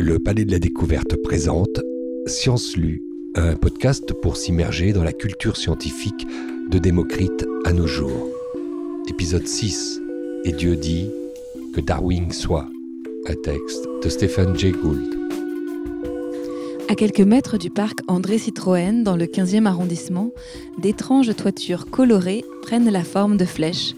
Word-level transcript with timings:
le 0.00 0.18
Palais 0.18 0.46
de 0.46 0.50
la 0.50 0.58
Découverte 0.58 1.16
présente 1.16 1.80
Science 2.26 2.74
Lue, 2.74 3.02
un 3.34 3.54
podcast 3.54 4.14
pour 4.22 4.38
s'immerger 4.38 4.94
dans 4.94 5.04
la 5.04 5.12
culture 5.12 5.58
scientifique 5.58 6.26
de 6.70 6.78
Démocrite 6.78 7.46
à 7.66 7.74
nos 7.74 7.86
jours. 7.86 8.28
Épisode 9.10 9.46
6 9.46 10.00
Et 10.44 10.52
Dieu 10.52 10.76
dit 10.76 11.10
que 11.74 11.82
Darwin 11.82 12.32
soit. 12.32 12.66
Un 13.28 13.34
texte 13.34 13.86
de 14.02 14.08
Stephen 14.08 14.56
Jay 14.56 14.72
Gould. 14.72 15.18
À 16.88 16.94
quelques 16.94 17.20
mètres 17.20 17.58
du 17.58 17.68
parc 17.68 17.98
André 18.08 18.38
Citroën, 18.38 19.02
dans 19.02 19.16
le 19.16 19.26
15e 19.26 19.66
arrondissement, 19.66 20.30
d'étranges 20.78 21.36
toitures 21.36 21.90
colorées 21.90 22.44
prennent 22.62 22.90
la 22.90 23.04
forme 23.04 23.36
de 23.36 23.44
flèches 23.44 23.94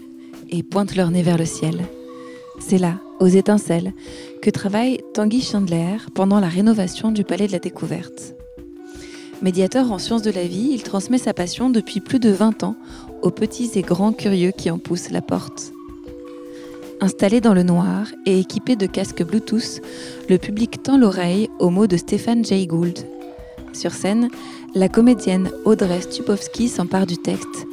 et 0.49 0.63
pointent 0.63 0.97
leur 0.97 1.11
nez 1.11 1.23
vers 1.23 1.37
le 1.37 1.45
ciel. 1.45 1.85
C'est 2.59 2.77
là, 2.77 2.99
aux 3.23 3.27
étincelles, 3.27 3.93
que 4.41 4.49
travaille 4.49 4.99
Tanguy 5.13 5.41
Chandler 5.41 5.95
pendant 6.13 6.41
la 6.41 6.49
rénovation 6.49 7.09
du 7.09 7.23
Palais 7.23 7.47
de 7.47 7.53
la 7.53 7.59
Découverte. 7.59 8.35
Médiateur 9.41 9.93
en 9.93 9.97
sciences 9.97 10.23
de 10.23 10.31
la 10.31 10.43
vie, 10.43 10.71
il 10.73 10.83
transmet 10.83 11.17
sa 11.17 11.33
passion 11.33 11.69
depuis 11.69 12.01
plus 12.01 12.19
de 12.19 12.31
20 12.31 12.63
ans 12.63 12.75
aux 13.21 13.31
petits 13.31 13.71
et 13.75 13.81
grands 13.81 14.11
curieux 14.11 14.51
qui 14.51 14.69
en 14.69 14.77
poussent 14.77 15.09
la 15.09 15.21
porte. 15.21 15.71
Installé 16.99 17.39
dans 17.39 17.53
le 17.53 17.63
noir 17.63 18.07
et 18.25 18.39
équipé 18.39 18.75
de 18.75 18.87
casques 18.87 19.23
Bluetooth, 19.23 19.79
le 20.29 20.37
public 20.37 20.83
tend 20.83 20.97
l'oreille 20.97 21.49
aux 21.59 21.69
mots 21.69 21.87
de 21.87 21.95
Stéphane 21.95 22.43
Jay 22.43 22.67
Gould. 22.67 23.07
Sur 23.71 23.93
scène, 23.93 24.27
la 24.75 24.89
comédienne 24.89 25.49
Audrey 25.63 26.01
Stupowski 26.01 26.67
s'empare 26.67 27.07
du 27.07 27.17
texte, 27.17 27.67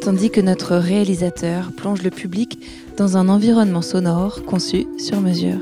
tandis 0.00 0.30
que 0.30 0.40
notre 0.40 0.76
réalisateur 0.76 1.72
plonge 1.76 2.02
le 2.02 2.10
public 2.10 2.60
dans 3.02 3.16
un 3.16 3.28
environnement 3.28 3.82
sonore 3.82 4.44
conçu 4.44 4.86
sur 4.96 5.20
mesure. 5.20 5.58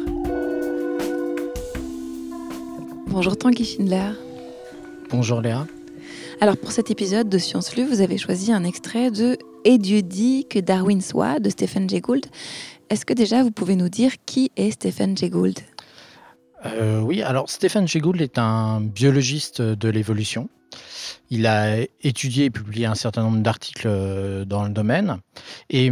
Bonjour 3.06 3.34
Tanguy 3.34 3.64
Schindler. 3.64 4.10
Bonjour 5.08 5.41
Léa. 5.41 5.66
Alors 6.42 6.58
pour 6.58 6.70
cet 6.70 6.91
épisode 6.91 7.30
de 7.30 7.38
Science 7.38 7.74
Lue, 7.77 7.84
vous 7.84 8.02
avez 8.02 8.19
choisi 8.19 8.52
un 8.52 8.62
extrait 8.62 9.10
de 9.10 9.38
Et 9.64 9.78
Dieu 9.78 10.02
dit 10.02 10.48
que 10.50 10.58
Darwin 10.58 11.00
soit 11.00 11.41
de 11.41 11.48
Stephen 11.48 11.88
Jay 11.88 12.02
Gould. 12.02 12.27
Est-ce 12.91 13.06
que 13.06 13.14
déjà 13.14 13.42
vous 13.42 13.52
pouvez 13.52 13.75
nous 13.75 13.88
dire 13.88 14.12
qui 14.27 14.52
est 14.56 14.72
Stephen 14.72 15.16
Jay 15.16 15.30
Gould? 15.30 15.60
Euh, 16.66 17.00
Oui, 17.00 17.22
alors 17.22 17.48
Stephen 17.48 17.88
Jay 17.88 18.00
Gould 18.00 18.20
est 18.20 18.36
un 18.36 18.82
biologiste 18.82 19.62
de 19.62 19.88
l'évolution. 19.88 20.50
Il 21.30 21.47
a 21.47 21.78
étudié 22.02 22.44
et 22.44 22.50
publié 22.50 22.84
un 22.84 22.94
certain 22.94 23.22
nombre 23.22 23.38
d'articles 23.38 23.88
euh, 23.88 24.44
dans 24.44 24.64
le 24.64 24.70
domaine. 24.70 25.20
Et 25.70 25.91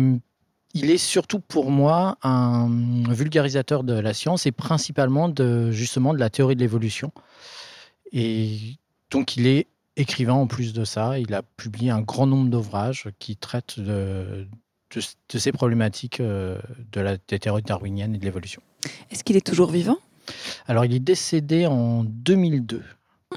il 0.75 0.91
est 0.91 0.99
surtout 0.99 1.41
pour 1.41 1.71
moi 1.71 2.19
un 2.23 2.69
vulgarisateur 3.09 3.85
de 3.85 3.95
la 3.95 4.15
science 4.15 4.47
et 4.47 4.53
principalement 4.53 5.29
de, 5.29 5.71
justement 5.71 6.13
de 6.13 6.19
la 6.19 6.31
théorie 6.31 6.57
de 6.57 6.61
l'évolution. 6.61 7.13
Et 8.13 8.59
donc 9.11 9.37
il 9.37 9.47
est 9.47 9.67
écrivain 9.97 10.35
en 10.35 10.47
plus 10.47 10.73
de 10.73 10.85
ça. 10.85 11.19
Il 11.19 11.35
a 11.35 11.43
publié 11.43 11.91
un 11.91 12.01
grand 12.01 12.27
nombre 12.27 12.49
d'ouvrages 12.51 13.09
qui 13.19 13.37
traitent 13.37 13.81
de, 13.81 14.47
de, 14.95 15.39
ces 15.39 15.53
problématiques 15.53 16.21
euh, 16.21 16.59
de 16.93 17.01
la 17.01 17.17
des 17.17 17.39
théories 17.39 17.63
darwiniennes 17.63 18.15
et 18.15 18.19
de 18.19 18.25
l'évolution. 18.25 18.63
Est-ce 19.11 19.25
qu'il 19.25 19.37
est 19.37 19.47
toujours 19.47 19.71
vivant? 19.71 19.99
Alors 20.67 20.85
il 20.85 20.95
est 20.95 21.01
décédé 21.01 21.67
en 21.67 22.05
2002. 22.05 22.83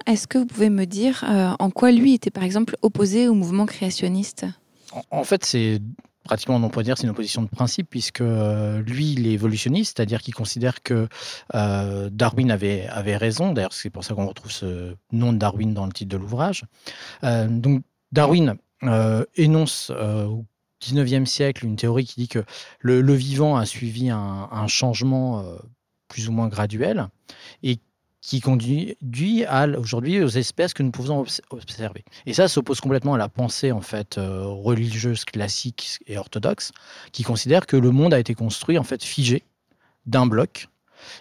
Est-ce 0.05 0.27
que 0.27 0.37
vous 0.37 0.45
pouvez 0.45 0.69
me 0.69 0.85
dire 0.85 1.23
euh, 1.29 1.53
en 1.59 1.69
quoi 1.69 1.91
lui 1.91 2.13
était 2.13 2.29
par 2.29 2.43
exemple 2.43 2.77
opposé 2.81 3.27
au 3.27 3.33
mouvement 3.33 3.65
créationniste? 3.65 4.45
En, 5.09 5.23
fait, 5.23 5.45
c'est 5.45 5.81
pratiquement, 6.23 6.55
on 6.55 6.69
pourrait 6.69 6.83
dire, 6.83 6.97
c'est 6.97 7.03
une 7.03 7.11
opposition 7.11 7.41
de 7.41 7.47
principe, 7.47 7.89
puisque 7.89 8.21
euh, 8.21 8.81
lui, 8.81 9.13
il 9.13 9.27
est 9.27 9.31
évolutionniste, 9.31 9.97
c'est-à-dire 9.97 10.21
qu'il 10.21 10.33
considère 10.33 10.81
que 10.83 11.07
Darwin 11.53 12.51
avait, 12.51 12.87
avait 12.87 13.17
raison. 13.17 13.53
D'ailleurs, 13.53 13.73
c'est 13.73 13.89
pour 13.89 14.03
ça 14.03 14.13
qu'on 14.13 14.27
retrouve 14.27 14.51
ce 14.51 14.95
nom 15.11 15.33
de 15.33 15.37
Darwin 15.37 15.73
dans 15.73 15.85
le 15.85 15.91
titre 15.91 16.09
de 16.09 16.17
l'ouvrage. 16.17 16.65
donc, 17.23 17.83
Darwin 18.11 18.55
énonce, 19.35 19.91
19e 20.81 21.25
siècle 21.25 21.65
une 21.65 21.75
théorie 21.75 22.05
qui 22.05 22.21
dit 22.21 22.27
que 22.27 22.43
le, 22.79 23.13
vivant 23.13 23.55
a 23.55 23.65
suivi 23.65 24.09
un, 24.09 24.67
changement 24.67 25.39
euh, 25.39 25.57
plus 26.07 26.27
ou 26.27 26.31
moins 26.31 26.47
graduel 26.47 27.07
et 27.63 27.79
qui 28.21 28.39
conduit 28.39 28.95
aujourd'hui 29.77 30.21
aux 30.21 30.29
espèces 30.29 30.73
que 30.73 30.83
nous 30.83 30.91
pouvons 30.91 31.25
observer. 31.49 32.05
Et 32.27 32.33
ça 32.33 32.47
s'oppose 32.47 32.79
complètement 32.79 33.15
à 33.15 33.17
la 33.17 33.27
pensée 33.27 33.71
en 33.71 33.81
fait 33.81 34.17
euh, 34.17 34.45
religieuse 34.45 35.25
classique 35.25 35.99
et 36.05 36.17
orthodoxe, 36.17 36.71
qui 37.11 37.23
considère 37.23 37.65
que 37.65 37.75
le 37.75 37.89
monde 37.89 38.13
a 38.13 38.19
été 38.19 38.35
construit 38.35 38.77
en 38.77 38.83
fait 38.83 39.03
figé 39.03 39.43
d'un 40.05 40.27
bloc 40.27 40.67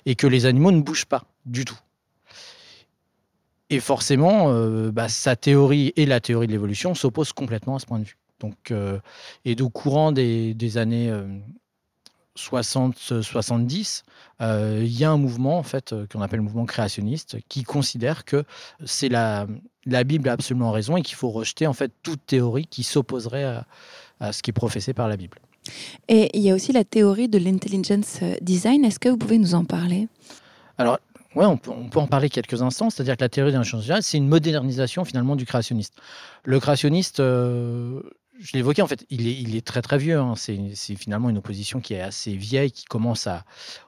et 0.04 0.14
que 0.14 0.26
les 0.26 0.44
animaux 0.44 0.72
ne 0.72 0.82
bougent 0.82 1.06
pas 1.06 1.24
du 1.46 1.64
tout. 1.64 1.78
Et 3.70 3.80
forcément, 3.80 4.50
euh, 4.50 4.90
bah, 4.90 5.08
sa 5.08 5.36
théorie 5.36 5.92
et 5.96 6.04
la 6.04 6.20
théorie 6.20 6.48
de 6.48 6.52
l'évolution 6.52 6.94
s'opposent 6.94 7.32
complètement 7.32 7.76
à 7.76 7.78
ce 7.78 7.86
point 7.86 8.00
de 8.00 8.04
vue. 8.04 8.18
Donc, 8.40 8.70
euh, 8.72 8.98
et 9.44 9.60
au 9.60 9.70
courant 9.70 10.12
des, 10.12 10.76
années 10.76 11.10
60-70, 12.48 14.02
euh, 14.40 14.44
euh, 14.44 14.82
il 14.82 14.98
y 14.98 15.04
a 15.04 15.10
un 15.10 15.16
mouvement 15.16 15.58
en 15.58 15.62
fait 15.62 15.94
qu'on 16.10 16.22
appelle 16.22 16.38
le 16.38 16.44
mouvement 16.44 16.64
créationniste 16.64 17.38
qui 17.48 17.62
considère 17.62 18.24
que 18.24 18.44
c'est 18.84 19.08
la, 19.08 19.46
la 19.86 20.04
Bible 20.04 20.28
a 20.28 20.32
absolument 20.32 20.72
raison 20.72 20.96
et 20.96 21.02
qu'il 21.02 21.16
faut 21.16 21.30
rejeter 21.30 21.66
en 21.66 21.72
fait 21.72 21.92
toute 22.02 22.24
théorie 22.26 22.66
qui 22.66 22.82
s'opposerait 22.82 23.44
à, 23.44 23.66
à, 24.20 24.32
ce 24.32 24.42
qui 24.42 24.50
est 24.50 24.54
professé 24.54 24.94
par 24.94 25.08
la 25.08 25.16
Bible. 25.16 25.38
Et 26.08 26.30
il 26.36 26.42
y 26.42 26.50
a 26.50 26.54
aussi 26.54 26.72
la 26.72 26.84
théorie 26.84 27.28
de 27.28 27.38
l'intelligence 27.38 28.20
design. 28.40 28.84
Est-ce 28.84 28.98
que 28.98 29.08
vous 29.08 29.18
pouvez 29.18 29.38
nous 29.38 29.54
en 29.54 29.64
parler? 29.64 30.08
Alors, 30.78 30.98
oui, 31.36 31.44
on 31.44 31.56
peut, 31.56 31.70
en 32.00 32.06
parler 32.08 32.28
quelques 32.28 32.60
instants. 32.62 32.90
C'est-à-dire 32.90 33.16
que 33.16 33.22
la 33.22 33.28
théorie 33.28 33.52
de 33.52 33.56
l'intelligence 33.58 34.06
c'est 34.06 34.16
une 34.16 34.28
modernisation 34.28 35.04
finalement 35.04 35.36
du 35.36 35.46
créationniste. 35.46 35.94
Le 36.44 36.58
créationniste, 36.58 37.20
je 38.40 38.52
l'évoquais, 38.54 38.82
en 38.82 38.86
fait, 38.86 39.04
il 39.10 39.54
est, 39.54 39.66
très 39.66 39.82
très 39.82 39.98
vieux. 39.98 40.18
Hein. 40.18 40.34
C'est 40.36 40.94
finalement 40.96 41.28
une 41.28 41.38
opposition 41.38 41.80
qui 41.80 41.94
est 41.94 42.00
assez 42.00 42.34
vieille, 42.34 42.72
qui 42.72 42.86
commence 42.86 43.28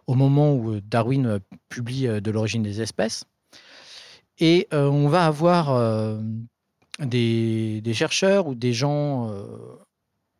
au 0.07 0.15
moment 0.15 0.55
où 0.55 0.81
Darwin 0.81 1.27
euh, 1.27 1.39
publie 1.69 2.07
euh, 2.07 2.21
De 2.21 2.31
l'origine 2.31 2.63
des 2.63 2.83
espèces. 2.83 3.25
Et 4.39 4.69
euh, 4.73 4.87
on 4.87 5.09
va 5.09 5.27
avoir 5.27 6.19
des, 6.99 7.83
chercheurs 7.95 8.47
ou 8.47 8.55
des 8.55 8.73
gens 8.73 9.31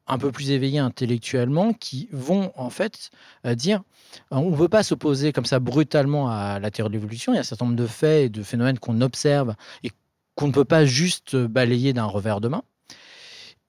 un 0.07 0.19
peu 0.19 0.33
plus 0.33 0.51
éveillés 0.51 0.79
intellectuellement 0.79 1.73
qui 1.73 2.09
vont 2.11 2.53
en 2.57 2.71
fait 2.71 3.11
dire 3.45 3.83
on 4.31 4.51
ne 4.51 4.57
veut 4.57 4.69
pas 4.69 4.83
s'opposer 4.83 5.33
comme 5.33 5.45
ça 5.45 5.61
brutalement 5.61 6.31
à 6.31 6.59
la 6.59 6.71
théorie 6.71 6.91
de 6.91 6.95
l'évolution. 6.95 7.33
Il 7.33 7.37
y 7.37 7.39
a 7.39 7.41
un 7.41 7.45
certain 7.45 7.67
nombre 7.67 7.77
de 7.77 7.87
faits 7.87 8.27
et 8.27 8.29
de 8.29 8.43
phénomènes 8.43 8.79
qu'on 8.79 9.01
observe 9.03 9.55
et 9.85 9.91
qu'on 10.35 10.49
ne 10.49 10.53
peut 10.53 10.65
pas 10.65 10.85
juste 10.85 11.37
balayer 11.37 11.93
d'un 11.93 12.07
revers 12.07 12.41
de 12.41 12.49
main. 12.49 12.65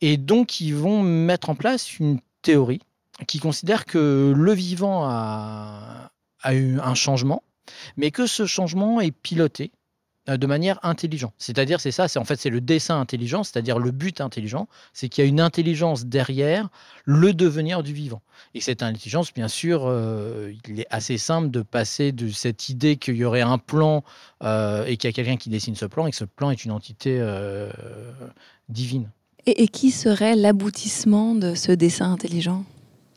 Et 0.06 0.18
donc, 0.18 0.60
ils 0.60 0.76
vont 0.76 1.02
mettre 1.02 1.50
en 1.50 1.56
place 1.56 1.98
une 1.98 2.20
théorie 2.42 2.82
qui 3.26 3.40
considère 3.40 3.86
que 3.86 4.34
le 4.36 4.52
vivant 4.52 5.06
a, 5.06 6.12
eu 6.52 6.78
un 6.82 6.94
changement, 6.94 7.42
mais 7.96 8.12
que 8.12 8.28
ce 8.28 8.46
changement 8.46 9.00
est 9.00 9.12
piloté 9.12 9.72
euh, 10.28 10.36
de 10.36 10.46
manière 10.46 10.78
intelligente. 10.84 11.34
C'est-à-dire, 11.38 11.80
c'est 11.80 11.94
ça, 11.94 12.10
c'est 12.10 12.20
en 12.20 12.26
fait 12.26 12.36
c'est 12.36 12.50
le 12.50 12.60
dessin 12.60 13.00
intelligent, 13.00 13.46
c'est-à-dire 13.46 13.80
le 13.80 13.92
but 13.92 14.20
intelligent, 14.20 14.68
c'est 14.92 15.08
qu'il 15.08 15.24
y 15.24 15.26
a 15.26 15.30
une 15.30 15.40
intelligence 15.40 16.06
derrière 16.06 16.68
le 17.06 17.34
devenir 17.34 17.82
du 17.82 17.94
vivant. 17.94 18.22
Et 18.56 18.60
cette 18.60 18.84
intelligence, 18.84 19.34
bien 19.34 19.48
sûr, 19.48 19.84
euh, 19.86 20.52
il 20.68 20.82
est 20.82 20.88
assez 20.90 21.18
simple 21.18 21.50
de 21.50 21.62
passer 21.62 22.12
de 22.12 22.28
cette 22.28 22.68
idée 22.68 22.98
qu'il 22.98 23.16
y 23.16 23.24
aurait 23.24 23.40
un 23.40 23.58
plan 23.58 24.04
euh, 24.44 24.84
et 24.84 24.98
qu'il 24.98 25.08
y 25.08 25.12
a 25.12 25.14
quelqu'un 25.14 25.38
qui 25.38 25.48
dessine 25.48 25.78
ce 25.78 25.86
plan 25.86 26.08
et 26.08 26.12
que 26.12 26.18
ce 26.18 26.26
plan 26.26 26.52
est 26.52 26.66
une 26.66 26.72
entité 26.72 27.26
divine. 28.68 29.10
Et, 29.46 29.68
qui 29.68 29.92
serait 29.92 30.36
l'aboutissement 30.36 31.36
de 31.36 31.56
ce 31.56 31.72
dessin 31.72 32.12
intelligent? 32.12 32.64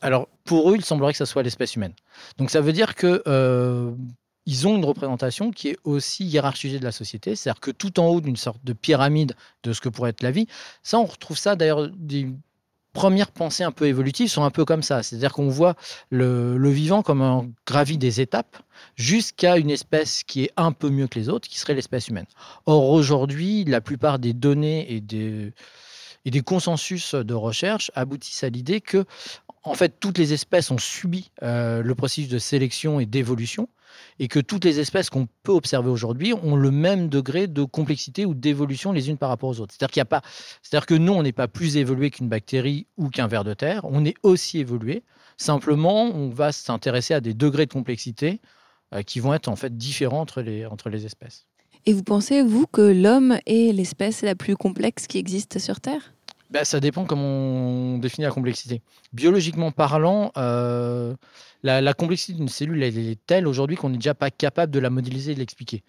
Alors, 0.01 0.29
pour 0.45 0.71
eux, 0.71 0.77
il 0.77 0.85
semblerait 0.85 1.13
que 1.13 1.19
ce 1.19 1.25
soit 1.25 1.43
l'espèce 1.43 1.77
humaine. 1.77 1.93
Donc, 2.39 2.51
ça 2.51 2.61
veut 2.61 2.73
dire 2.73 2.95
que 2.95 3.23
euh, 3.27 3.93
ils 4.47 4.67
ont 4.67 4.77
une 4.77 4.85
représentation 4.85 5.51
qui 5.51 5.69
est 5.69 5.79
aussi 5.85 6.25
hiérarchisée 6.25 6.79
de 6.79 6.85
la 6.85 6.93
société, 6.93 7.37
c'est-à-dire 7.37 7.61
que 7.61 7.71
tout 7.71 7.99
en 8.01 8.07
haut 8.07 8.21
d'une 8.21 8.37
sorte 8.37 8.65
de 8.65 8.73
pyramide 8.73 9.35
de 9.63 9.73
ce 9.73 9.81
que 9.81 9.89
pourrait 9.89 10.11
être 10.11 10.23
la 10.23 10.31
vie, 10.31 10.47
ça, 10.83 10.99
on 10.99 11.05
retrouve 11.05 11.39
ça 11.39 11.57
d'ailleurs 11.57 11.89
des 11.91 12.29
premières 12.97 13.31
pensées 13.31 13.63
un 13.63 13.73
peu 13.73 13.87
évolutives 13.87 14.29
sont 14.29 14.43
un 14.43 14.51
peu 14.51 14.65
comme 14.65 14.83
ça, 14.83 15.03
c'est-à-dire 15.03 15.33
qu'on 15.35 15.51
voit 15.51 15.75
le, 16.09 16.57
le, 16.57 16.71
vivant 16.71 17.03
comme 17.03 17.21
un 17.21 17.47
gravi 17.67 17.99
des 17.99 18.23
étapes 18.23 18.57
jusqu'à 18.95 19.59
une 19.59 19.69
espèce 19.69 20.23
qui 20.25 20.45
est 20.45 20.53
un 20.57 20.73
peu 20.73 20.89
mieux 20.89 21.07
que 21.07 21.19
les 21.19 21.29
autres, 21.29 21.47
qui 21.47 21.59
serait 21.59 21.75
l'espèce 21.75 22.09
humaine. 22.09 22.25
Or 22.65 22.89
aujourd'hui, 22.89 23.65
la 23.65 23.83
plupart 23.83 24.19
des 24.19 24.33
données 24.33 24.91
et 24.91 25.03
des 25.03 25.53
et 26.27 26.31
des 26.31 26.43
consensus 26.43 27.15
de 27.15 27.35
recherche 27.35 27.91
aboutissent 27.95 28.45
à 28.45 28.51
l'idée 28.51 28.83
que, 28.83 29.05
en 29.63 29.75
fait, 29.75 30.01
toutes 30.01 30.19
les 30.19 30.33
espèces 30.33 30.71
ont 30.73 30.79
subi 30.79 31.31
euh, 31.43 31.83
le 31.83 31.95
processus 31.95 32.29
de 32.29 32.39
sélection 32.39 32.99
et 33.01 33.07
d'évolution, 33.07 33.69
et 34.19 34.27
que 34.27 34.41
toutes 34.41 34.65
les 34.65 34.81
espèces 34.81 35.09
qu'on 35.09 35.29
peut 35.45 35.53
observer 35.53 35.89
aujourd'hui 35.89 36.35
ont 36.35 36.57
le 36.57 36.73
même 36.73 37.09
degré 37.09 37.47
de 37.47 37.63
complexité 37.63 38.27
ou 38.27 38.35
d'évolution 38.35 38.93
les 38.93 39.09
unes 39.09 39.17
par 39.17 39.29
rapport 39.29 39.49
aux 39.49 39.61
autres. 39.61 39.73
C'est-à-dire 39.73 39.93
qu'il 39.93 40.03
a 40.03 40.05
pas, 40.05 40.23
c'est-à-dire 40.63 40.87
que 40.87 40.95
nous, 40.95 41.13
on 41.13 41.23
n'est 41.23 41.33
pas 41.33 41.49
plus 41.49 41.77
évolué 41.77 42.11
qu'une 42.11 42.29
bactérie 42.29 42.89
ou 42.97 43.09
qu'un 43.09 43.29
ver 43.29 43.45
de 43.45 43.55
terre, 43.55 43.83
on 43.85 44.05
est 44.05 44.17
aussi 44.25 44.59
évolué. 44.59 45.05
Simplement, 45.37 46.07
on 46.07 46.29
va 46.29 46.51
s'intéresser 46.51 47.15
à 47.15 47.21
des 47.21 47.35
degrés 47.35 47.67
de 47.67 47.73
complexité 47.73 48.41
euh, 48.95 49.03
qui 49.03 49.21
vont 49.21 49.33
être 49.33 49.49
en 49.49 49.57
fait 49.57 49.77
différents 49.77 50.23
entre 50.23 50.43
les, 50.43 50.67
entre 50.67 50.91
les 50.91 51.07
espèces. 51.07 51.47
Et 51.89 51.93
vous 51.93 52.03
pensez, 52.03 52.43
vous, 52.43 52.67
que 52.67 52.83
l'homme 52.83 53.39
est 53.47 53.73
l'espèce 53.73 54.23
la 54.23 54.35
plus 54.35 54.57
complexe 54.57 55.07
qui 55.07 55.19
existe 55.19 55.61
sur 55.61 55.81
Terre? 55.81 56.16
Ben, 56.51 56.65
Ça 56.65 56.81
dépend 56.81 57.05
comment 57.05 57.25
on 57.25 57.99
définit 57.99 58.25
la 58.25 58.33
complexité. 58.33 58.83
Biologiquement 59.13 59.71
parlant, 59.71 60.33
euh, 60.37 61.15
la, 61.63 61.95
complexité 61.95 62.35
d'une 62.35 62.49
cellule 62.49 62.83
est 62.83 63.19
telle 63.27 63.47
aujourd'hui 63.47 63.77
qu'on 63.77 63.91
n'est 63.91 63.99
déjà 63.99 64.15
pas 64.15 64.31
capable 64.31 64.73
de 64.73 64.79
la 64.79 64.91
modéliser 64.91 65.33
et 65.33 65.35
de 65.35 65.41
l'expliquer. 65.41 65.83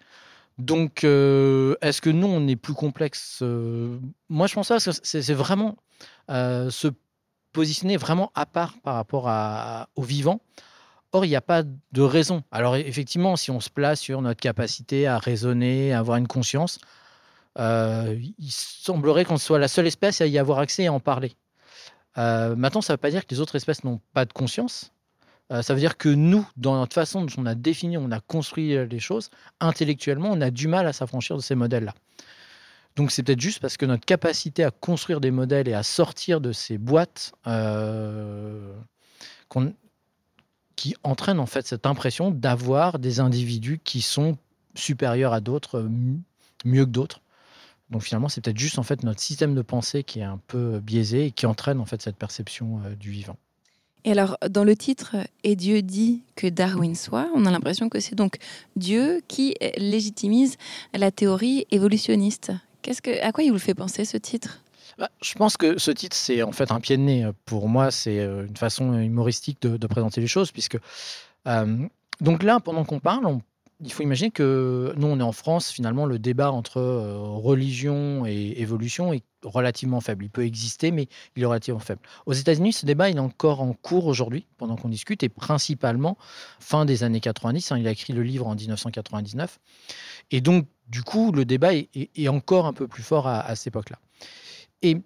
Donc, 0.58 1.04
euh, 1.04 1.76
est-ce 1.82 2.00
que 2.00 2.10
nous, 2.10 2.26
on 2.26 2.46
est 2.48 2.56
plus 2.56 2.74
complexe 2.74 3.42
Moi, 4.28 4.46
je 4.46 4.54
pense 4.54 4.68
pas, 4.68 4.80
que 4.80 4.90
c'est 5.02 5.34
vraiment 5.34 5.76
se 6.28 6.88
positionner 7.52 7.96
vraiment 7.96 8.30
à 8.34 8.46
part 8.46 8.74
par 8.82 8.94
rapport 8.94 9.30
au 9.96 10.02
vivant. 10.02 10.40
Or, 11.12 11.24
il 11.24 11.28
n'y 11.28 11.36
a 11.36 11.40
pas 11.40 11.62
de 11.62 12.02
raison. 12.02 12.42
Alors, 12.52 12.76
effectivement, 12.76 13.36
si 13.36 13.50
on 13.50 13.60
se 13.60 13.70
place 13.70 14.00
sur 14.00 14.20
notre 14.20 14.40
capacité 14.40 15.06
à 15.06 15.18
raisonner, 15.18 15.92
à 15.92 16.00
avoir 16.00 16.18
une 16.18 16.28
conscience, 16.28 16.78
euh, 16.78 16.97
il 17.56 18.50
semblerait 18.50 19.24
qu'on 19.24 19.38
soit 19.38 19.58
la 19.58 19.68
seule 19.68 19.86
espèce 19.86 20.20
à 20.20 20.26
y 20.26 20.38
avoir 20.38 20.58
accès 20.58 20.84
et 20.84 20.86
à 20.86 20.92
en 20.92 21.00
parler. 21.00 21.34
Euh, 22.18 22.56
maintenant, 22.56 22.80
ça 22.80 22.92
ne 22.92 22.96
veut 22.96 23.00
pas 23.00 23.10
dire 23.10 23.24
que 23.26 23.34
les 23.34 23.40
autres 23.40 23.56
espèces 23.56 23.84
n'ont 23.84 24.00
pas 24.12 24.24
de 24.24 24.32
conscience. 24.32 24.92
Euh, 25.52 25.62
ça 25.62 25.72
veut 25.72 25.80
dire 25.80 25.96
que 25.96 26.08
nous, 26.08 26.46
dans 26.56 26.76
notre 26.76 26.94
façon 26.94 27.24
dont 27.24 27.32
on 27.38 27.46
a 27.46 27.54
défini, 27.54 27.96
on 27.96 28.10
a 28.10 28.20
construit 28.20 28.86
les 28.86 28.98
choses, 28.98 29.30
intellectuellement, 29.60 30.30
on 30.32 30.40
a 30.40 30.50
du 30.50 30.68
mal 30.68 30.86
à 30.86 30.92
s'affranchir 30.92 31.36
de 31.36 31.42
ces 31.42 31.54
modèles-là. 31.54 31.94
Donc 32.96 33.12
c'est 33.12 33.22
peut-être 33.22 33.40
juste 33.40 33.60
parce 33.60 33.76
que 33.76 33.86
notre 33.86 34.04
capacité 34.04 34.64
à 34.64 34.72
construire 34.72 35.20
des 35.20 35.30
modèles 35.30 35.68
et 35.68 35.74
à 35.74 35.84
sortir 35.84 36.40
de 36.40 36.50
ces 36.50 36.78
boîtes 36.78 37.32
qui 40.74 40.96
entraîne 41.04 41.38
en 41.38 41.46
fait 41.46 41.66
cette 41.66 41.86
impression 41.86 42.32
d'avoir 42.32 42.98
des 42.98 43.20
individus 43.20 43.78
qui 43.78 44.02
sont 44.02 44.36
supérieurs 44.74 45.32
à 45.32 45.40
d'autres, 45.40 45.88
mieux 46.64 46.84
que 46.84 46.90
d'autres. 46.90 47.20
Donc 47.90 48.02
finalement, 48.02 48.28
c'est 48.28 48.40
peut-être 48.40 48.58
juste 48.58 48.78
en 48.78 48.82
fait 48.82 49.02
notre 49.02 49.20
système 49.20 49.54
de 49.54 49.62
pensée 49.62 50.04
qui 50.04 50.20
est 50.20 50.24
un 50.24 50.40
peu 50.46 50.80
biaisé 50.80 51.26
et 51.26 51.30
qui 51.30 51.46
entraîne 51.46 51.80
en 51.80 51.86
fait 51.86 52.02
cette 52.02 52.16
perception 52.16 52.80
euh, 52.84 52.94
du 52.94 53.10
vivant. 53.10 53.36
Et 54.04 54.12
alors, 54.12 54.38
dans 54.48 54.64
le 54.64 54.76
titre 54.76 55.16
Et 55.42 55.56
Dieu 55.56 55.82
dit 55.82 56.22
que 56.36 56.46
Darwin 56.46 56.94
soit, 56.94 57.28
on 57.34 57.44
a 57.46 57.50
l'impression 57.50 57.88
que 57.88 58.00
c'est 58.00 58.14
donc 58.14 58.36
Dieu 58.76 59.20
qui 59.26 59.54
légitimise 59.76 60.56
la 60.94 61.10
théorie 61.10 61.66
évolutionniste. 61.70 62.52
Qu'est-ce 62.82 63.02
que, 63.02 63.22
à 63.22 63.32
quoi 63.32 63.44
il 63.44 63.52
vous 63.52 63.58
fait 63.58 63.74
penser 63.74 64.04
ce 64.04 64.16
titre? 64.16 64.60
Bah, 64.98 65.10
je 65.20 65.34
pense 65.34 65.56
que 65.56 65.78
ce 65.78 65.90
titre, 65.90 66.16
c'est 66.16 66.42
en 66.42 66.52
fait 66.52 66.70
un 66.70 66.80
pied 66.80 66.96
de 66.96 67.02
nez. 67.02 67.28
Pour 67.44 67.68
moi, 67.68 67.90
c'est 67.90 68.20
euh, 68.20 68.46
une 68.46 68.56
façon 68.56 68.98
humoristique 68.98 69.60
de, 69.62 69.86
présenter 69.86 70.20
les 70.20 70.26
choses, 70.26 70.52
puisque. 70.52 70.78
Euh, 71.46 71.86
donc 72.20 72.42
là, 72.42 72.60
pendant 72.60 72.84
qu'on 72.84 73.00
parle, 73.00 73.40
il 73.80 73.92
faut 73.92 74.02
imaginer 74.02 74.30
que 74.30 74.92
nous, 74.96 75.06
on 75.06 75.20
est 75.20 75.22
en 75.22 75.32
France, 75.32 75.70
finalement, 75.70 76.04
le 76.04 76.18
débat 76.18 76.50
entre 76.50 76.78
euh, 76.78 77.16
religion 77.16 78.26
et 78.26 78.54
évolution 78.56 79.12
est 79.12 79.22
relativement 79.44 80.00
faible. 80.00 80.24
Il 80.24 80.30
peut 80.30 80.44
exister, 80.44 80.90
mais 80.90 81.08
il 81.36 81.44
est 81.44 81.46
relativement 81.46 81.78
faible. 81.78 82.00
Aux 82.26 82.32
États-Unis, 82.32 82.72
ce 82.72 82.86
débat, 82.86 83.08
est 83.08 83.18
encore 83.18 83.60
en 83.60 83.72
cours 83.72 84.06
aujourd'hui, 84.06 84.46
pendant 84.56 84.74
qu'on 84.74 84.88
discute, 84.88 85.22
et 85.22 85.28
principalement 85.28 86.18
fin 86.58 86.84
des 86.86 87.04
années 87.04 87.20
90. 87.20 87.70
Hein, 87.70 87.78
il 87.78 87.86
a 87.86 87.92
écrit 87.92 88.12
le 88.12 88.22
livre 88.22 88.48
en 88.48 88.56
1999. 88.56 89.60
Et 90.32 90.40
donc, 90.40 90.66
du 90.88 91.02
coup, 91.02 91.30
le 91.30 91.44
débat 91.44 91.74
est, 91.74 92.28
encore 92.28 92.66
un 92.66 92.72
peu 92.72 92.88
plus 92.88 93.02
fort 93.02 93.28
à 93.28 93.54
cette 93.54 93.68
époque-là. 93.68 93.98
Et, 94.82 94.98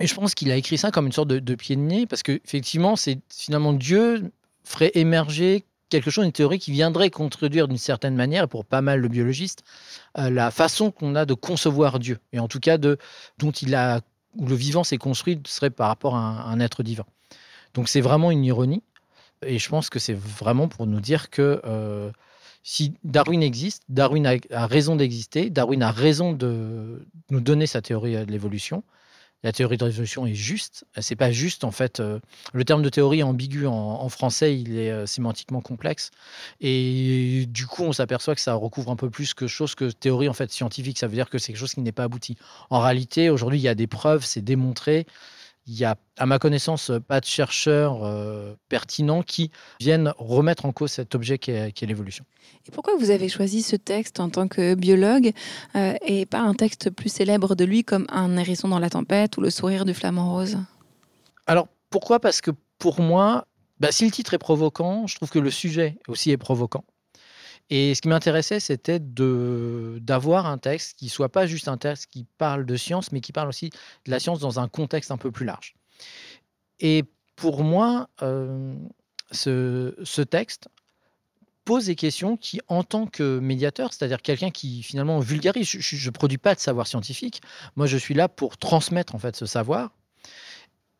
je 0.00 0.14
pense 0.14 0.34
qu'il 0.34 0.50
a 0.50 0.56
écrit 0.56 0.78
ça 0.78 0.90
comme 0.90 1.06
une 1.06 1.12
sorte 1.12 1.28
de, 1.28 1.54
pied 1.54 1.76
de 1.76 1.82
nez, 1.82 2.06
parce 2.06 2.22
qu'effectivement, 2.22 2.96
c'est 2.96 3.18
finalement 3.28 3.74
Dieu 3.74 4.32
ferait 4.64 4.92
émerger 4.94 5.64
quelque 5.90 6.10
chose, 6.10 6.24
une 6.24 6.32
théorie 6.32 6.58
qui 6.58 6.72
viendrait 6.72 7.10
contredire 7.10 7.68
d'une 7.68 7.78
certaine 7.78 8.14
manière, 8.14 8.48
pour 8.48 8.64
pas 8.64 8.80
mal 8.80 9.02
de 9.02 9.08
biologistes, 9.08 9.64
euh, 10.18 10.30
la 10.30 10.50
façon 10.50 10.90
qu'on 10.90 11.14
a 11.14 11.26
de 11.26 11.34
concevoir 11.34 11.98
Dieu, 11.98 12.18
et 12.32 12.38
en 12.38 12.48
tout 12.48 12.60
cas 12.60 12.78
de, 12.78 12.96
dont 13.38 13.50
il 13.50 13.74
a, 13.74 14.00
où 14.36 14.46
le 14.46 14.54
vivant 14.54 14.84
s'est 14.84 14.98
construit 14.98 15.38
serait 15.46 15.70
par 15.70 15.88
rapport 15.88 16.16
à 16.16 16.50
un, 16.50 16.60
être 16.60 16.82
divin. 16.82 17.04
Donc 17.74 17.88
c'est 17.88 18.00
vraiment 18.00 18.30
une 18.30 18.44
ironie, 18.44 18.82
et 19.44 19.58
je 19.58 19.68
pense 19.68 19.90
que 19.90 19.98
c'est 19.98 20.16
vraiment 20.16 20.68
pour 20.68 20.86
nous 20.86 21.00
dire 21.00 21.30
que 21.30 21.60
euh, 21.64 22.10
si 22.62 22.94
Darwin 23.04 23.42
existe, 23.42 23.82
Darwin 23.88 24.26
a, 24.26 24.66
raison 24.66 24.96
d'exister, 24.96 25.50
Darwin 25.50 25.82
a 25.82 25.90
raison 25.90 26.32
de 26.32 27.06
nous 27.30 27.40
donner 27.40 27.66
sa 27.66 27.82
théorie 27.82 28.14
de 28.24 28.30
l'évolution. 28.30 28.82
La 29.42 29.52
théorie 29.52 29.78
de 29.78 29.86
l'évolution 29.86 30.26
est 30.26 30.34
juste. 30.34 30.84
C'est 31.00 31.16
pas 31.16 31.32
juste 31.32 31.64
en 31.64 31.70
fait. 31.70 32.00
Euh, 32.00 32.20
le 32.52 32.64
terme 32.64 32.82
de 32.82 32.90
théorie 32.90 33.20
est 33.20 33.22
ambigu 33.22 33.66
en, 33.66 34.08
français, 34.10 34.58
il 34.58 34.78
est 34.78 34.90
euh, 34.90 35.06
sémantiquement 35.06 35.62
complexe. 35.62 36.10
Et 36.60 37.46
du 37.48 37.66
coup, 37.66 37.84
on 37.84 37.92
s'aperçoit 37.92 38.34
que 38.34 38.40
ça 38.40 38.54
recouvre 38.54 38.90
un 38.90 38.96
peu 38.96 39.08
plus 39.08 39.32
que 39.32 39.46
chose 39.46 39.74
que 39.74 39.90
théorie 39.90 40.28
en 40.28 40.34
fait 40.34 40.50
scientifique. 40.50 40.98
Ça 40.98 41.06
veut 41.06 41.14
dire 41.14 41.30
que 41.30 41.38
c'est 41.38 41.52
quelque 41.52 41.60
chose 41.60 41.72
qui 41.72 41.80
n'est 41.80 41.92
pas 41.92 42.04
abouti. 42.04 42.36
En 42.68 42.80
réalité, 42.80 43.30
aujourd'hui, 43.30 43.58
il 43.58 43.62
y 43.62 43.68
a 43.68 43.74
des 43.74 43.86
preuves, 43.86 44.24
c'est 44.24 44.42
démontré 44.42 45.06
il 45.66 45.78
y 45.78 45.84
a, 45.84 45.96
à 46.18 46.26
ma 46.26 46.38
connaissance, 46.38 46.90
pas 47.06 47.20
de 47.20 47.26
chercheurs 47.26 48.04
euh, 48.04 48.54
pertinents 48.68 49.22
qui 49.22 49.50
viennent 49.78 50.12
remettre 50.18 50.64
en 50.64 50.72
cause 50.72 50.90
cet 50.90 51.14
objet 51.14 51.38
qui 51.38 51.50
est, 51.50 51.80
l'évolution. 51.82 52.24
Et 52.66 52.70
pourquoi 52.70 52.94
vous 52.98 53.10
avez 53.10 53.28
choisi 53.28 53.62
ce 53.62 53.76
texte 53.76 54.20
en 54.20 54.30
tant 54.30 54.48
que 54.48 54.74
biologue 54.74 55.32
euh, 55.76 55.94
et 56.04 56.26
pas 56.26 56.40
un 56.40 56.54
texte 56.54 56.90
plus 56.90 57.12
célèbre 57.12 57.54
de 57.54 57.64
lui 57.64 57.84
comme 57.84 58.06
Un 58.08 58.36
hérisson 58.36 58.68
dans 58.68 58.78
la 58.78 58.90
tempête 58.90 59.36
ou 59.36 59.40
Le 59.40 59.50
sourire 59.50 59.84
du 59.84 59.94
flamant 59.94 60.32
rose? 60.32 60.58
Alors, 61.46 61.68
pourquoi? 61.90 62.20
Parce 62.20 62.40
que 62.40 62.50
pour 62.78 63.00
moi, 63.00 63.46
bah, 63.78 63.92
si 63.92 64.04
le 64.04 64.10
titre 64.10 64.34
est 64.34 64.38
provoquant, 64.38 65.06
je 65.06 65.16
trouve 65.16 65.30
que 65.30 65.38
le 65.38 65.50
sujet 65.50 65.98
aussi 66.08 66.30
est 66.30 66.36
provoquant. 66.36 66.84
Et 67.70 67.94
ce 67.94 68.02
qui 68.02 68.08
m'intéressait, 68.08 68.58
c'était 68.58 68.98
d'avoir 68.98 70.46
un 70.46 70.58
texte 70.58 70.98
qui 70.98 71.08
soit 71.08 71.28
pas 71.28 71.46
juste 71.46 71.68
un 71.68 71.76
texte 71.76 72.06
qui 72.10 72.26
parle 72.36 72.66
de 72.66 72.76
science, 72.76 73.12
mais 73.12 73.20
qui 73.20 73.32
parle 73.32 73.48
aussi 73.48 73.70
de 73.70 74.10
la 74.10 74.18
science 74.18 74.40
dans 74.40 74.58
un 74.58 74.68
contexte 74.68 75.12
un 75.12 75.16
peu 75.16 75.30
plus 75.30 75.46
large. 75.46 75.74
Et 76.80 77.04
pour 77.36 77.62
moi, 77.62 78.08
euh, 78.22 78.74
ce, 79.30 80.22
texte 80.22 80.68
pose 81.64 81.86
des 81.86 81.94
questions 81.94 82.36
qui, 82.36 82.60
en 82.66 82.82
tant 82.82 83.06
que 83.06 83.38
médiateur, 83.38 83.92
c'est-à-dire 83.92 84.20
quelqu'un 84.20 84.50
qui 84.50 84.82
finalement 84.82 85.20
vulgarise, 85.20 85.68
je 85.68 86.06
ne 86.06 86.12
produis 86.12 86.38
pas 86.38 86.56
de 86.56 86.60
savoir 86.60 86.88
scientifique, 86.88 87.40
moi 87.76 87.86
je 87.86 87.96
suis 87.96 88.14
là 88.14 88.28
pour 88.28 88.56
transmettre 88.56 89.14
en 89.14 89.18
fait 89.18 89.36
ce 89.36 89.46
savoir, 89.46 89.92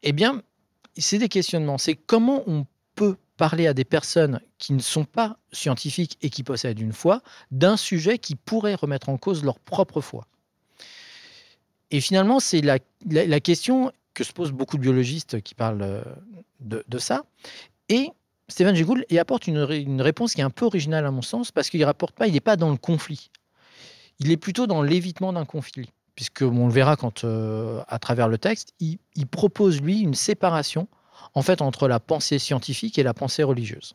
eh 0.03 0.13
bien, 0.13 0.43
c'est 0.97 1.19
des 1.19 1.29
questionnements. 1.29 1.79
C'est 1.79 1.95
comment 1.95 2.45
on 2.47 2.67
parler 3.41 3.67
à 3.67 3.73
des 3.73 3.87
personnes 3.87 4.43
qui 4.59 4.75
ne 4.75 4.81
sont 4.81 5.07
pas 5.07 5.39
scientifiques 5.51 6.19
et 6.21 6.29
qui 6.29 6.43
possèdent 6.43 6.79
une 6.79 6.93
foi 6.93 7.23
d'un 7.51 7.79
sujet 7.79 8.19
qui 8.19 8.35
pourrait 8.37 8.75
remettre 8.75 9.09
en 9.09 9.17
cause 9.17 9.43
leur 9.43 9.59
propre 9.59 10.03
foi. 10.03 10.27
Et 11.91 12.03
finalement, 12.03 12.39
c'est 12.39 12.61
la, 12.61 12.77
la, 13.09 13.41
question 13.41 13.93
que 14.13 14.25
se 14.25 14.35
posent 14.35 14.53
beaucoup 14.53 14.77
de 14.77 14.83
biologistes 14.83 15.41
qui 15.41 15.55
parlent 15.55 15.81
euh, 15.81 16.03
de, 16.61 16.99
ça. 16.99 17.23
Et 17.89 18.11
Stephen 18.49 18.77
Jay 18.77 18.85
y 19.09 19.19
apporte 19.19 19.47
une, 19.47 19.67
une, 19.71 20.03
réponse 20.03 20.35
qui 20.35 20.43
est 20.43 20.45
un 20.45 20.51
peu 20.51 20.67
originale 20.67 21.07
à 21.07 21.11
mon 21.11 21.23
sens, 21.23 21.51
parce 21.51 21.71
qu'il 21.71 21.83
rapporte 21.83 22.15
pas, 22.15 22.27
il 22.27 22.35
n'est 22.35 22.41
pas 22.41 22.57
dans 22.57 22.71
le 22.71 22.77
conflit. 22.77 23.31
Il 24.19 24.31
est 24.31 24.37
plutôt 24.37 24.67
dans 24.67 24.83
l'évitement 24.83 25.33
d'un 25.33 25.47
conflit, 25.47 25.89
puisque 26.15 26.43
on 26.43 26.67
le 26.67 26.73
verra 26.75 26.97
quand, 26.97 27.25
euh, 27.25 27.83
à 27.89 27.99
travers 27.99 28.29
le 28.29 28.37
texte, 28.37 28.75
il 28.81 29.27
propose 29.31 29.81
lui 29.81 30.01
une 30.01 30.15
séparation 30.15 30.89
en 31.35 31.43
fait 31.43 31.63
entre 31.63 31.89
la 31.89 32.01
pensée 32.01 32.39
scientifique 32.39 32.99
et 32.99 33.03
la 33.03 33.15
pensée 33.15 33.43
religieuse. 33.43 33.95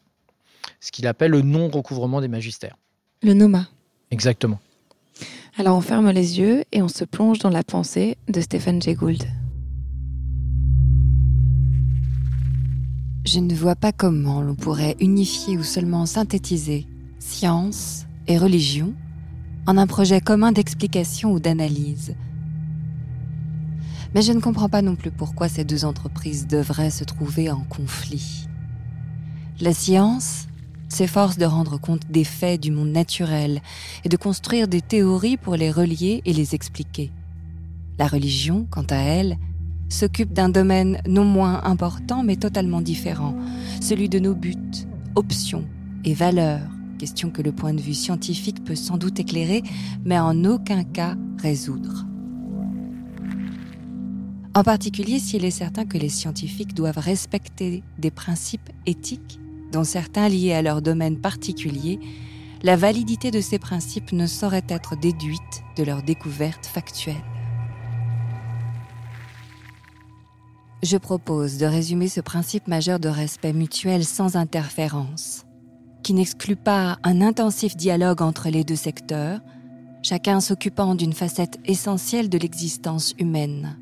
Ce 0.79 0.91
qu'il 0.91 1.08
appelle 1.08 1.32
le 1.32 1.41
non-recouvrement 1.41 2.22
des 2.22 2.27
magistères. 2.27 2.77
Le 3.22 3.34
noma. 3.34 3.67
Exactement. 4.12 4.60
Alors 5.58 5.77
on 5.77 5.82
ferme 5.82 6.12
les 6.12 6.39
yeux 6.39 6.63
et 6.72 6.82
on 6.82 6.88
se 6.88 7.05
plonge 7.05 7.39
dans 7.39 7.50
la 7.50 7.63
pensée 7.63 8.17
de 8.27 8.41
Stephen 8.41 8.82
Jay 8.82 8.94
Gould. 8.94 9.24
Je 13.25 13.39
ne 13.39 13.55
vois 13.55 13.75
pas 13.75 13.91
comment 13.91 14.41
l'on 14.41 14.55
pourrait 14.55 14.96
unifier 15.00 15.58
ou 15.58 15.63
seulement 15.63 16.05
synthétiser 16.05 16.86
science 17.20 18.05
et 18.27 18.38
religion 18.38 18.94
en 19.65 19.77
un 19.77 19.88
projet 19.88 20.22
commun 20.22 20.51
d'explication 20.51 21.32
ou 21.32 21.39
d'analyse 21.39 22.15
mais 24.15 24.22
je 24.22 24.31
ne 24.31 24.39
comprends 24.39 24.69
pas 24.69 24.81
non 24.81 24.95
plus 24.95 25.12
pourquoi 25.12 25.50
ces 25.50 25.65
deux 25.65 25.84
entreprises 25.84 26.48
devraient 26.48 26.89
se 26.89 27.03
trouver 27.03 27.51
en 27.51 27.60
conflit. 27.65 28.48
La 29.60 29.74
science 29.74 30.48
s'efforce 30.88 31.38
de 31.38 31.43
rendre 31.43 31.77
compte 31.77 32.10
des 32.10 32.24
faits 32.24 32.62
du 32.62 32.72
monde 32.72 32.91
naturel 32.91 33.62
et 34.05 34.10
de 34.10 34.15
construire 34.15 34.69
des 34.69 34.81
théories 34.81 35.36
pour 35.36 35.57
les 35.57 35.69
relier 35.69 36.22
et 36.24 36.31
les 36.31 36.55
expliquer. 36.55 37.12
La 38.00 38.07
religion, 38.07 38.65
quant 38.72 38.86
à 38.89 38.95
elle, 38.95 39.38
s'occupe 39.89 40.31
d'un 40.31 40.50
domaine 40.50 41.01
non 41.05 41.25
moins 41.25 41.62
important 41.65 42.24
mais 42.24 42.38
totalement 42.38 42.81
différent, 42.81 43.36
celui 43.81 44.07
de 44.07 44.19
nos 44.19 44.34
buts, 44.34 44.55
options 45.15 45.65
et 46.05 46.13
valeurs, 46.13 46.69
question 47.00 47.31
que 47.31 47.41
le 47.41 47.51
point 47.51 47.74
de 47.74 47.81
vue 47.81 47.93
scientifique 47.93 48.63
peut 48.63 48.75
sans 48.75 48.98
doute 48.98 49.19
éclairer, 49.19 49.62
mais 50.05 50.17
en 50.17 50.45
aucun 50.45 50.86
cas 50.86 51.15
résoudre. 51.41 52.05
En 54.57 54.63
particulier 54.63 55.19
s'il 55.19 55.43
est 55.43 55.51
certain 55.51 55.83
que 55.83 55.97
les 55.97 56.07
scientifiques 56.07 56.74
doivent 56.74 56.97
respecter 56.97 57.83
des 57.97 58.09
principes 58.09 58.69
éthiques 58.85 59.38
dont 59.74 59.83
certains 59.83 60.29
liés 60.29 60.53
à 60.53 60.62
leur 60.62 60.81
domaine 60.81 61.19
particulier, 61.19 62.00
la 62.63 62.77
validité 62.77 63.31
de 63.31 63.41
ces 63.41 63.59
principes 63.59 64.13
ne 64.13 64.27
saurait 64.27 64.63
être 64.69 64.95
déduite 64.95 65.41
de 65.75 65.83
leur 65.83 66.03
découverte 66.03 66.65
factuelle. 66.65 67.21
Je 70.83 70.95
propose 70.95 71.57
de 71.57 71.65
résumer 71.65 72.07
ce 72.07 72.21
principe 72.21 72.69
majeur 72.69 73.00
de 73.00 73.09
respect 73.09 73.51
mutuel 73.51 74.05
sans 74.05 74.38
interférence, 74.38 75.45
qui 76.01 76.13
n'exclut 76.13 76.55
pas 76.55 76.97
un 77.03 77.21
intensif 77.21 77.75
dialogue 77.75 78.21
entre 78.21 78.47
les 78.47 78.63
deux 78.63 78.77
secteurs, 78.77 79.41
chacun 80.01 80.39
s'occupant 80.39 80.95
d'une 80.95 81.13
facette 81.13 81.59
essentielle 81.65 82.29
de 82.29 82.38
l'existence 82.38 83.13
humaine, 83.19 83.77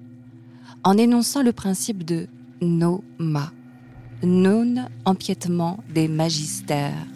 en 0.84 0.98
énonçant 0.98 1.44
le 1.44 1.54
principe 1.54 2.04
de 2.04 2.28
no-ma, 2.62 3.52
non-empiètement 4.22 5.80
des 5.94 6.08
magistères. 6.08 7.08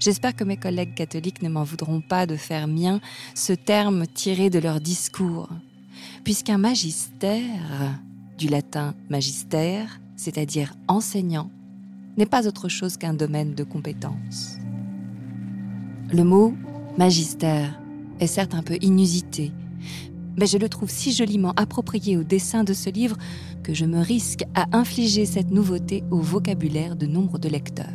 J'espère 0.00 0.36
que 0.36 0.44
mes 0.44 0.56
collègues 0.56 0.94
catholiques 0.94 1.42
ne 1.42 1.48
m'en 1.48 1.64
voudront 1.64 2.00
pas 2.00 2.26
de 2.26 2.36
faire 2.36 2.68
mien 2.68 3.00
ce 3.34 3.52
terme 3.52 4.06
tiré 4.06 4.50
de 4.50 4.58
leur 4.58 4.80
discours, 4.80 5.48
puisqu'un 6.24 6.58
magistère, 6.58 7.98
du 8.36 8.48
latin 8.48 8.94
magistère, 9.08 10.00
c'est-à-dire 10.16 10.74
enseignant, 10.88 11.50
n'est 12.16 12.26
pas 12.26 12.46
autre 12.46 12.68
chose 12.68 12.96
qu'un 12.96 13.14
domaine 13.14 13.54
de 13.54 13.64
compétence. 13.64 14.58
Le 16.12 16.22
mot 16.22 16.54
magistère 16.98 17.80
est 18.20 18.26
certes 18.26 18.54
un 18.54 18.62
peu 18.62 18.76
inusité, 18.80 19.52
mais 20.36 20.46
je 20.46 20.58
le 20.58 20.68
trouve 20.68 20.90
si 20.90 21.12
joliment 21.12 21.52
approprié 21.56 22.16
au 22.16 22.24
dessin 22.24 22.64
de 22.64 22.72
ce 22.72 22.90
livre 22.90 23.16
que 23.62 23.74
je 23.74 23.84
me 23.84 24.00
risque 24.00 24.44
à 24.54 24.66
infliger 24.76 25.26
cette 25.26 25.50
nouveauté 25.50 26.02
au 26.10 26.18
vocabulaire 26.18 26.96
de 26.96 27.06
nombre 27.06 27.38
de 27.38 27.48
lecteurs. 27.48 27.86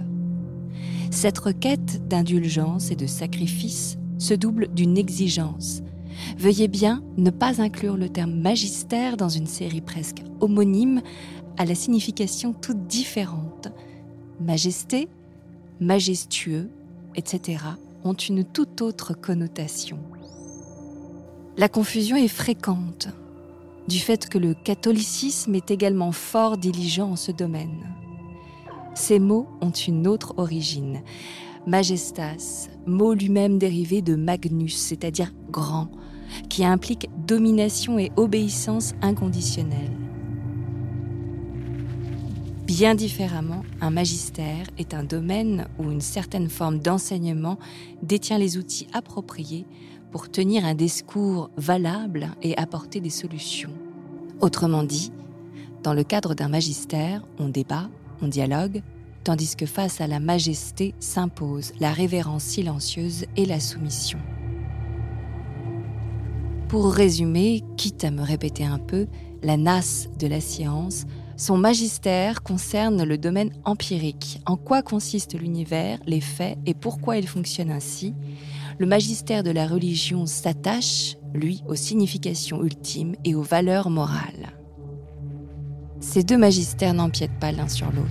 Cette 1.12 1.40
requête 1.40 2.08
d'indulgence 2.08 2.92
et 2.92 2.96
de 2.96 3.08
sacrifice 3.08 3.98
se 4.18 4.34
double 4.34 4.70
d'une 4.74 4.98
exigence. 4.98 5.82
Veuillez 6.38 6.68
bien 6.68 7.02
ne 7.18 7.30
pas 7.30 7.62
inclure 7.62 7.98
le 7.98 8.10
terme 8.10 8.36
magistère 8.36 9.18
dans 9.18 9.30
une 9.30 9.48
série 9.48 9.82
presque 9.82 10.24
homonyme 10.40 11.02
à 11.58 11.66
la 11.66 11.76
signification 11.76 12.54
toute 12.54 12.88
différente. 12.88 13.70
Majesté, 14.40 15.08
majestueux, 15.80 16.70
etc 17.16 17.58
ont 18.03 18.13
une 18.13 18.44
toute 18.44 18.82
autre 18.82 19.13
connotation. 19.13 20.00
La 21.58 21.68
confusion 21.68 22.15
est 22.15 22.27
fréquente, 22.27 23.10
du 23.88 24.00
fait 24.00 24.29
que 24.29 24.38
le 24.38 24.53
catholicisme 24.53 25.56
est 25.56 25.72
également 25.72 26.12
fort 26.12 26.58
diligent 26.58 27.12
en 27.12 27.15
ce 27.15 27.32
domaine. 27.32 27.96
Ces 28.96 29.20
mots 29.20 29.48
ont 29.62 29.72
une 29.72 30.08
autre 30.08 30.34
origine. 30.38 31.01
Majestas, 31.68 32.70
mot 32.86 33.13
lui-même 33.13 33.58
dérivé 33.58 34.01
de 34.01 34.15
magnus, 34.15 34.77
c'est-à-dire 34.77 35.34
grand, 35.51 35.89
qui 36.50 36.63
implique 36.63 37.10
domination 37.25 38.00
et 38.00 38.12
obéissance 38.15 38.94
inconditionnelle. 39.01 39.99
Bien 42.70 42.94
différemment, 42.94 43.64
un 43.82 43.90
magistère 43.90 44.68
est 44.78 44.94
un 44.94 45.04
domaine 45.04 45.68
où 45.80 45.90
une 45.90 46.02
certaine 46.02 46.50
forme 46.50 46.78
d'enseignement 46.78 47.58
détient 48.04 48.38
les 48.38 48.60
outils 48.60 48.86
appropriés 48.94 49.66
pour 50.12 50.30
tenir 50.30 50.64
un 50.66 50.76
discours 50.76 51.50
valable 51.58 52.30
et 52.44 52.56
apporter 52.60 53.00
des 53.00 53.10
solutions. 53.10 53.74
Autrement 54.40 54.84
dit, 54.84 55.12
dans 55.82 55.96
le 55.96 56.04
cadre 56.04 56.36
d'un 56.36 56.48
magistère, 56.48 57.26
on 57.40 57.50
débat, 57.50 57.90
on 58.22 58.28
dialogue, 58.28 58.84
tandis 59.24 59.56
que 59.56 59.66
face 59.66 60.00
à 60.00 60.06
la 60.06 60.20
majesté 60.20 60.94
s'impose 61.00 61.74
la 61.80 61.92
révérence 61.92 62.44
silencieuse 62.44 63.26
et 63.36 63.48
la 63.48 63.60
soumission. 63.60 64.20
Pour 66.68 66.94
résumer, 66.94 67.64
quitte 67.78 68.04
à 68.04 68.12
me 68.12 68.22
répéter 68.22 68.64
un 68.64 68.78
peu, 68.78 69.08
la 69.42 69.58
nasse 69.58 70.08
de 70.20 70.28
la 70.28 70.40
science 70.40 71.08
son 71.39 71.55
magistère 71.55 72.43
concerne 72.43 73.03
le 73.03 73.17
domaine 73.17 73.51
empirique, 73.63 74.41
en 74.46 74.58
quoi 74.58 74.81
consiste 74.81 75.39
l'univers, 75.39 75.98
les 76.05 76.19
faits 76.19 76.58
et 76.65 76.74
pourquoi 76.74 77.15
il 77.15 77.29
fonctionne 77.29 77.72
ainsi? 77.72 78.13
Le 78.77 78.86
magistère 78.86 79.41
de 79.41 79.50
la 79.50 79.65
religion 79.65 80.25
s'attache, 80.25 81.15
lui, 81.34 81.63
aux 81.65 81.75
significations 81.75 82.62
ultimes 82.62 83.15
et 83.24 83.36
aux 83.36 83.41
valeurs 83.41 83.89
morales. 83.89 84.51
Ces 86.01 86.24
deux 86.24 86.38
magistères 86.38 86.93
n'empiètent 86.93 87.39
pas 87.39 87.53
l'un 87.53 87.69
sur 87.69 87.88
l'autre. 87.88 88.10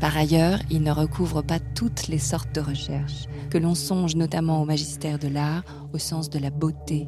Par 0.00 0.16
ailleurs, 0.16 0.58
ils 0.70 0.82
ne 0.82 0.90
recouvrent 0.90 1.42
pas 1.42 1.60
toutes 1.60 2.08
les 2.08 2.18
sortes 2.18 2.52
de 2.52 2.60
recherches, 2.60 3.28
que 3.48 3.58
l'on 3.58 3.76
songe 3.76 4.16
notamment 4.16 4.60
au 4.60 4.64
magistère 4.64 5.20
de 5.20 5.28
l'art 5.28 5.62
au 5.92 5.98
sens 5.98 6.30
de 6.30 6.40
la 6.40 6.50
beauté. 6.50 7.06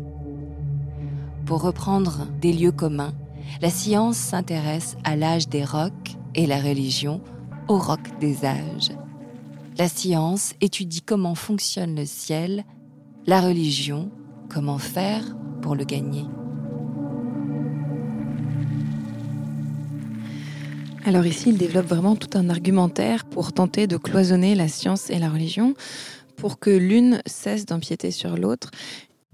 Pour 1.47 1.63
reprendre 1.63 2.29
des 2.41 2.53
lieux 2.53 2.73
communs, 2.73 3.13
la 3.61 3.71
science 3.71 4.17
s'intéresse 4.17 4.97
à 5.05 5.17
l'âge 5.17 5.49
des 5.49 5.65
rocs 5.65 6.17
et 6.35 6.47
la 6.47 6.61
religion 6.61 7.21
au 7.69 7.79
roc 7.79 8.01
des 8.21 8.45
âges. 8.45 8.93
La 9.79 9.89
science 9.89 10.55
étudie 10.61 11.03
comment 11.03 11.35
fonctionne 11.35 11.97
le 11.97 12.07
ciel, 12.07 12.65
la 13.27 13.41
religion, 13.41 14.11
comment 14.49 14.79
faire 14.79 15.25
pour 15.63 15.75
le 15.75 15.85
gagner. 15.85 16.25
Alors 21.07 21.27
ici, 21.27 21.51
il 21.51 21.59
développe 21.59 21.87
vraiment 21.87 22.17
tout 22.17 22.39
un 22.39 22.49
argumentaire 22.49 23.27
pour 23.27 23.53
tenter 23.53 23.87
de 23.87 23.99
cloisonner 23.99 24.55
la 24.55 24.69
science 24.69 25.11
et 25.11 25.19
la 25.19 25.29
religion, 25.29 25.75
pour 26.37 26.59
que 26.59 26.71
l'une 26.71 27.21
cesse 27.27 27.67
d'empiéter 27.67 28.11
sur 28.11 28.37
l'autre 28.37 28.71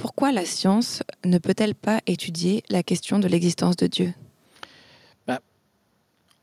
pourquoi 0.01 0.33
la 0.33 0.45
science 0.45 1.03
ne 1.25 1.39
peut-elle 1.39 1.75
pas 1.75 2.01
étudier 2.07 2.63
la 2.71 2.83
question 2.83 3.19
de 3.19 3.29
l'existence 3.29 3.77
de 3.77 3.87
Dieu? 3.87 4.15
Bah, 5.27 5.41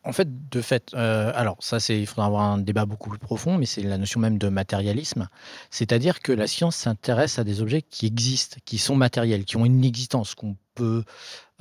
En 0.04 0.12
fait, 0.12 0.28
de 0.50 0.62
fait, 0.62 0.92
euh, 0.94 1.32
alors 1.36 1.58
ça, 1.60 1.80
c'est, 1.80 2.00
il 2.00 2.06
faudra 2.06 2.28
avoir 2.28 2.44
un 2.44 2.60
débat 2.60 2.86
beaucoup 2.86 3.10
plus 3.10 3.20
profond, 3.20 3.58
mais 3.58 3.66
c'est 3.66 3.82
la 3.82 3.98
notion 3.98 4.20
même 4.20 4.38
de 4.38 4.48
matérialisme. 4.50 5.28
C'est-à-dire 5.72 6.20
que 6.22 6.32
la 6.32 6.48
science 6.48 6.76
s'intéresse 6.76 7.40
à 7.40 7.44
des 7.44 7.62
objets 7.62 7.82
qui 7.82 8.06
existent, 8.06 8.58
qui 8.64 8.78
sont 8.78 8.96
matériels, 8.96 9.44
qui 9.44 9.58
ont 9.58 9.66
une 9.66 9.84
existence, 9.84 10.36
qu'on 10.36 10.56
peut 10.76 11.04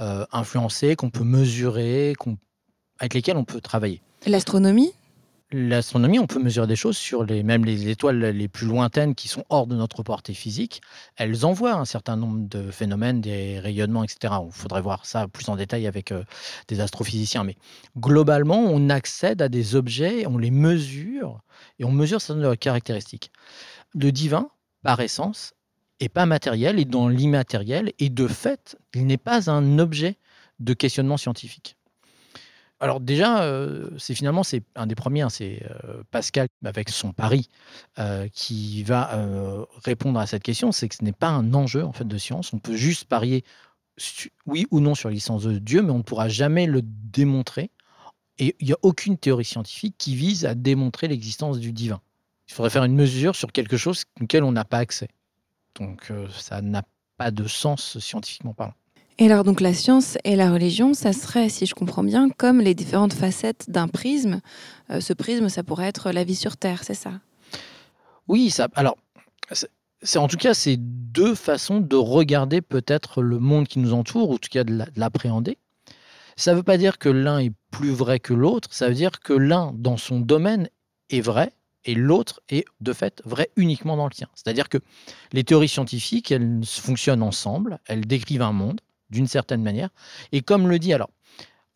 euh, 0.01 0.27
influencer, 0.33 0.97
qu'on 0.97 1.11
peut 1.11 1.25
mesurer, 1.25 2.15
avec 2.99 3.15
lesquels 3.15 3.37
on 3.37 3.45
peut 3.45 3.61
travailler. 3.61 4.03
L'astronomie? 4.27 4.93
L'astronomie, 5.53 6.19
on 6.19 6.27
peut 6.27 6.43
mesurer 6.43 6.67
des 6.67 6.75
choses 6.75 6.97
sur 6.97 7.23
les, 7.25 7.45
même 7.45 7.65
les 7.65 7.89
étoiles 7.89 8.19
les 8.19 8.49
plus 8.49 8.67
lointaines 8.67 9.15
qui 9.15 9.29
sont 9.29 9.45
hors 9.49 9.69
de 9.69 9.77
notre 9.77 10.03
portée 10.03 10.35
physique. 10.35 10.81
Elles 11.15 11.47
envoient 11.47 11.75
un 11.75 11.85
certain 11.85 12.17
nombre 12.17 12.49
de 12.49 12.73
phénomènes, 12.73 13.21
des 13.21 13.61
rayonnements, 13.61 14.03
etc. 14.03 14.35
Il 14.45 14.51
faudrait 14.51 14.81
voir 14.81 15.07
ça 15.07 15.29
plus 15.29 15.49
en 15.49 15.55
détail 15.55 15.87
avec 15.87 16.11
euh, 16.11 16.25
des 16.67 16.81
astrophysiciens. 16.81 17.45
Mais 17.45 17.55
globalement, 17.97 18.59
on 18.59 18.91
accède 18.91 19.41
à 19.41 19.49
des 19.49 19.77
objets, 19.77 20.27
on 20.27 20.37
les 20.37 20.51
mesure 20.51 21.41
et 21.79 21.85
on 21.85 21.93
mesure 21.93 22.21
certaines 22.21 22.43
de 22.43 22.49
leurs 22.49 22.59
caractéristiques. 22.59 23.31
Le 23.95 24.11
divin, 24.11 24.51
par 24.83 24.99
essence, 24.99 25.55
est 26.01 26.09
pas 26.09 26.27
matériel, 26.27 26.81
est 26.81 26.87
dans 26.87 27.07
l'immatériel 27.07 27.93
et 28.01 28.11
de 28.11 28.27
fait, 28.27 28.77
il 28.95 29.07
n'est 29.07 29.17
pas 29.17 29.49
un 29.49 29.79
objet 29.79 30.19
de 30.59 30.75
questionnement 30.75 31.17
scientifique. 31.17 31.77
Alors 32.79 33.01
déjà, 33.01 33.43
euh, 33.43 33.89
c'est 33.97 34.15
finalement 34.15 34.43
c'est 34.43 34.63
un 34.75 34.87
des 34.87 34.95
premiers, 34.95 35.23
hein, 35.23 35.31
c'est 35.31 35.67
euh, 35.85 36.03
Pascal 36.11 36.49
avec 36.65 36.91
son 36.91 37.13
pari 37.13 37.49
euh, 37.99 38.29
qui 38.29 38.83
va 38.83 39.11
répondre 39.85 40.21
à 40.21 40.27
cette 40.27 40.43
question. 40.43 40.73
C'est 40.73 40.89
que 40.89 40.95
ce 40.95 41.05
n'est 41.05 41.13
pas 41.13 41.29
un 41.29 41.55
enjeu 41.55 41.85
en 41.85 41.93
fait 41.93 42.07
de 42.07 42.19
science. 42.19 42.53
On 42.53 42.59
peut 42.59 42.77
juste 42.77 43.07
parier 43.07 43.45
oui 44.45 44.67
ou 44.71 44.81
non 44.81 44.95
sur 44.95 45.09
l'existence 45.09 45.45
de 45.45 45.59
Dieu, 45.59 45.81
mais 45.81 45.91
on 45.91 45.99
ne 45.99 46.03
pourra 46.03 46.29
jamais 46.29 46.67
le 46.67 46.83
démontrer. 46.83 47.71
Et 48.39 48.55
il 48.61 48.67
n'y 48.67 48.75
a 48.75 48.79
aucune 48.83 49.17
théorie 49.17 49.47
scientifique 49.47 49.95
qui 49.97 50.15
vise 50.15 50.45
à 50.45 50.55
démontrer 50.55 51.09
l'existence 51.09 51.59
du 51.59 51.73
divin. 51.73 52.03
Il 52.49 52.53
faudrait 52.53 52.69
faire 52.69 52.85
une 52.85 52.95
mesure 52.95 53.35
sur 53.35 53.51
quelque 53.53 53.79
chose 53.79 54.05
auquel 54.21 54.45
on 54.45 54.53
n'a 54.53 54.67
pas 54.67 54.79
accès. 54.79 55.09
Donc 55.77 56.13
ça 56.31 56.61
n'a 56.61 56.83
pas 57.17 57.31
de 57.31 57.47
sens 57.47 57.99
scientifiquement 57.99 58.53
parlant. 58.53 58.75
Et 59.19 59.27
alors 59.27 59.45
donc 59.45 59.61
la 59.61 59.73
science 59.73 60.19
et 60.25 60.37
la 60.37 60.53
religion, 60.53 60.93
ça 60.93 61.13
serait, 61.13 61.49
si 61.49 61.65
je 61.65 61.75
comprends 61.75 62.05
bien, 62.05 62.29
comme 62.29 62.61
les 62.61 62.75
différentes 62.75 63.15
facettes 63.15 63.71
d'un 63.71 63.89
prisme. 63.89 64.41
Euh, 64.91 65.01
ce 65.01 65.15
prisme, 65.15 65.49
ça 65.49 65.63
pourrait 65.63 65.87
être 65.87 66.13
la 66.13 66.23
vie 66.23 66.35
sur 66.35 66.57
Terre, 66.57 66.85
c'est 66.85 66.95
ça? 66.95 67.13
Oui, 68.29 68.51
ça. 68.51 68.69
Alors, 68.75 68.97
c'est 70.03 70.19
en 70.19 70.29
tout 70.29 70.37
cas 70.37 70.53
ces 70.53 70.77
deux 70.77 71.35
façons 71.35 71.81
de 71.81 71.97
regarder 71.97 72.61
peut-être 72.61 73.23
le 73.23 73.39
monde 73.39 73.69
qui 73.69 73.79
nous 73.79 73.95
entoure, 73.95 74.31
ou 74.31 74.35
en 74.35 74.39
tout 74.39 74.51
cas 74.51 74.65
de 74.65 74.85
l'appréhender. 74.97 75.57
Ça 76.37 76.53
ne 76.53 76.59
veut 76.59 76.63
pas 76.63 76.77
dire 76.77 76.99
que 76.99 77.09
l'un 77.09 77.39
est 77.39 77.53
plus 77.71 77.93
vrai 77.93 78.21
que 78.21 78.35
l'autre. 78.35 78.69
Ça 78.73 78.89
veut 78.89 78.95
dire 78.95 79.21
que 79.21 79.33
l'un, 79.33 79.73
dans 79.75 79.97
son 79.97 80.21
domaine, 80.21 80.69
est 81.09 81.23
vrai 81.23 81.53
et 81.87 81.95
l'autre 81.95 82.43
est 82.51 82.65
de 82.81 82.93
fait 82.93 83.23
vrai 83.25 83.49
uniquement 83.57 83.97
dans 83.97 84.05
le 84.05 84.11
tien. 84.13 84.29
C'est-à-dire 84.35 84.69
que 84.69 84.79
les 85.33 85.45
théories 85.45 85.69
scientifiques, 85.69 86.31
elles 86.31 86.61
fonctionnent 86.67 87.23
ensemble, 87.23 87.79
elles 87.87 88.07
décrivent 88.07 88.43
un 88.43 88.53
monde, 88.53 88.81
d'une 89.11 89.27
certaine 89.27 89.63
manière. 89.63 89.91
Et 90.33 90.43
comme 90.43 90.69
le 90.69 90.79
dit, 90.79 90.93
alors, 90.93 91.11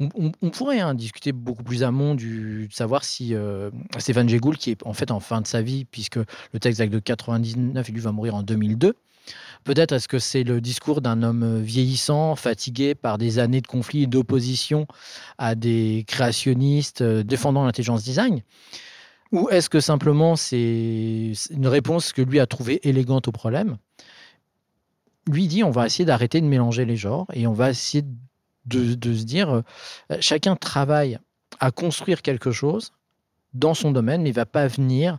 on, 0.01 0.51
pourrait 0.51 0.81
hein, 0.81 0.95
discuter 0.95 1.33
beaucoup 1.33 1.63
plus 1.63 1.83
amont 1.83 2.15
du, 2.15 2.69
de 2.69 2.73
savoir 2.73 3.05
si 3.05 3.35
euh, 3.35 3.71
Stéphane 3.99 4.29
Jégoul, 4.29 4.57
qui 4.57 4.71
est 4.71 4.87
en 4.87 4.95
fait 4.95 5.11
en 5.11 5.21
fin 5.21 5.43
de 5.43 5.47
sa 5.47 5.61
vie, 5.61 5.85
puisque 5.85 6.17
le 6.17 6.59
texte 6.59 6.81
de 6.81 6.99
99 6.99 7.89
et 7.89 7.93
lui 7.93 8.01
va 8.01 8.11
mourir 8.11 8.35
en 8.35 8.43
2002, 8.43 8.95
peut-être 9.65 9.93
est-ce 9.93 10.09
que 10.09 10.19
c'est 10.19 10.43
le 10.43 10.63
discours 10.63 11.03
d'un 11.03 11.23
homme 11.23 11.61
vieillissant, 11.61 12.35
fatigué 12.35 12.95
par 12.95 13.19
des 13.19 13.39
années 13.39 13.61
de 13.61 13.67
conflits 13.67 14.05
et 14.05 14.07
d'opposition 14.07 14.87
à 15.37 15.55
des 15.55 16.05
créationnistes 16.07 17.03
euh, 17.03 17.23
défendant 17.23 17.65
l'intelligence 17.65 18.03
design 18.03 18.43
ou 19.33 19.49
est-ce 19.49 19.71
que 19.71 19.79
simplement 19.81 20.35
c'est 20.35 21.33
une 21.51 21.69
réponse 21.69 22.13
que 22.13 22.23
lui 22.23 22.41
a 22.41 22.47
trouvée 22.47 22.81
élégante 22.89 23.29
au 23.29 23.33
problème? 23.33 23.77
Lui 25.29 25.49
dit 25.49 25.65
on 25.65 25.71
va 25.71 25.87
essayer 25.87 26.05
d'arrêter 26.05 26.41
de 26.41 26.47
mélanger 26.47 26.85
les 26.85 26.97
genres 26.97 27.27
et 27.33 27.47
on 27.47 27.53
va 27.53 27.71
essayer 27.71 28.05
de, 28.67 29.15
se 29.15 29.25
dire 29.25 29.51
euh, 29.51 29.63
chacun 30.21 30.57
travaille 30.57 31.19
à 31.59 31.71
construire 31.71 32.23
quelque 32.23 32.53
chose 32.53 32.93
dans 33.55 33.75
son 33.75 33.91
domaine, 33.91 34.23
mais 34.23 34.31
il 34.31 34.35
va 34.35 34.47
pas 34.47 34.69
venir 34.69 35.19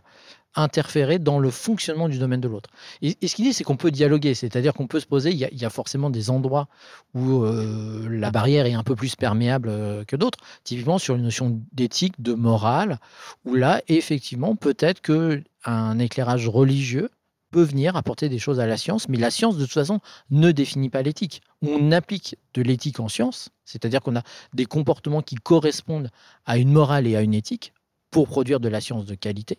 interférer 0.54 1.18
dans 1.18 1.38
le 1.38 1.50
fonctionnement 1.50 2.08
du 2.08 2.18
domaine 2.18 2.40
de 2.40 2.48
l'autre. 2.48 2.68
Et, 3.00 3.16
ce 3.26 3.34
qu'il 3.34 3.44
dit, 3.44 3.54
c'est 3.54 3.64
qu'on 3.64 3.76
peut 3.76 3.90
dialoguer, 3.90 4.34
c'est-à-dire 4.34 4.74
qu'on 4.74 4.86
peut 4.86 5.00
se 5.00 5.06
poser, 5.06 5.30
il 5.30 5.38
y, 5.38 5.64
a, 5.64 5.70
forcément 5.70 6.10
des 6.10 6.30
endroits 6.30 6.68
où 7.14 7.42
euh, 7.42 8.06
la 8.10 8.30
barrière 8.30 8.66
est 8.66 8.74
un 8.74 8.82
peu 8.82 8.94
plus 8.94 9.16
perméable 9.16 9.68
euh, 9.70 10.04
que 10.04 10.16
d'autres, 10.16 10.38
typiquement 10.64 10.98
sur 10.98 11.14
une 11.14 11.22
notion 11.22 11.60
d'éthique, 11.72 12.20
de 12.20 12.34
morale, 12.34 12.98
où 13.44 13.54
là, 13.54 13.80
effectivement, 13.88 14.54
peut-être 14.54 15.00
qu'un 15.00 15.98
éclairage 15.98 16.48
religieux 16.48 17.08
peut 17.52 17.62
venir 17.62 17.94
apporter 17.94 18.28
des 18.28 18.40
choses 18.40 18.58
à 18.58 18.66
la 18.66 18.76
science, 18.76 19.08
mais 19.08 19.18
la 19.18 19.30
science, 19.30 19.56
de 19.56 19.64
toute 19.64 19.74
façon, 19.74 20.00
ne 20.30 20.50
définit 20.50 20.88
pas 20.88 21.02
l'éthique. 21.02 21.42
On 21.62 21.92
applique 21.92 22.36
de 22.54 22.62
l'éthique 22.62 22.98
en 22.98 23.08
science, 23.08 23.50
c'est-à-dire 23.64 24.00
qu'on 24.00 24.16
a 24.16 24.22
des 24.54 24.64
comportements 24.64 25.22
qui 25.22 25.36
correspondent 25.36 26.10
à 26.46 26.58
une 26.58 26.72
morale 26.72 27.06
et 27.06 27.14
à 27.14 27.20
une 27.20 27.34
éthique 27.34 27.72
pour 28.10 28.26
produire 28.26 28.58
de 28.58 28.68
la 28.68 28.80
science 28.80 29.04
de 29.04 29.14
qualité. 29.14 29.58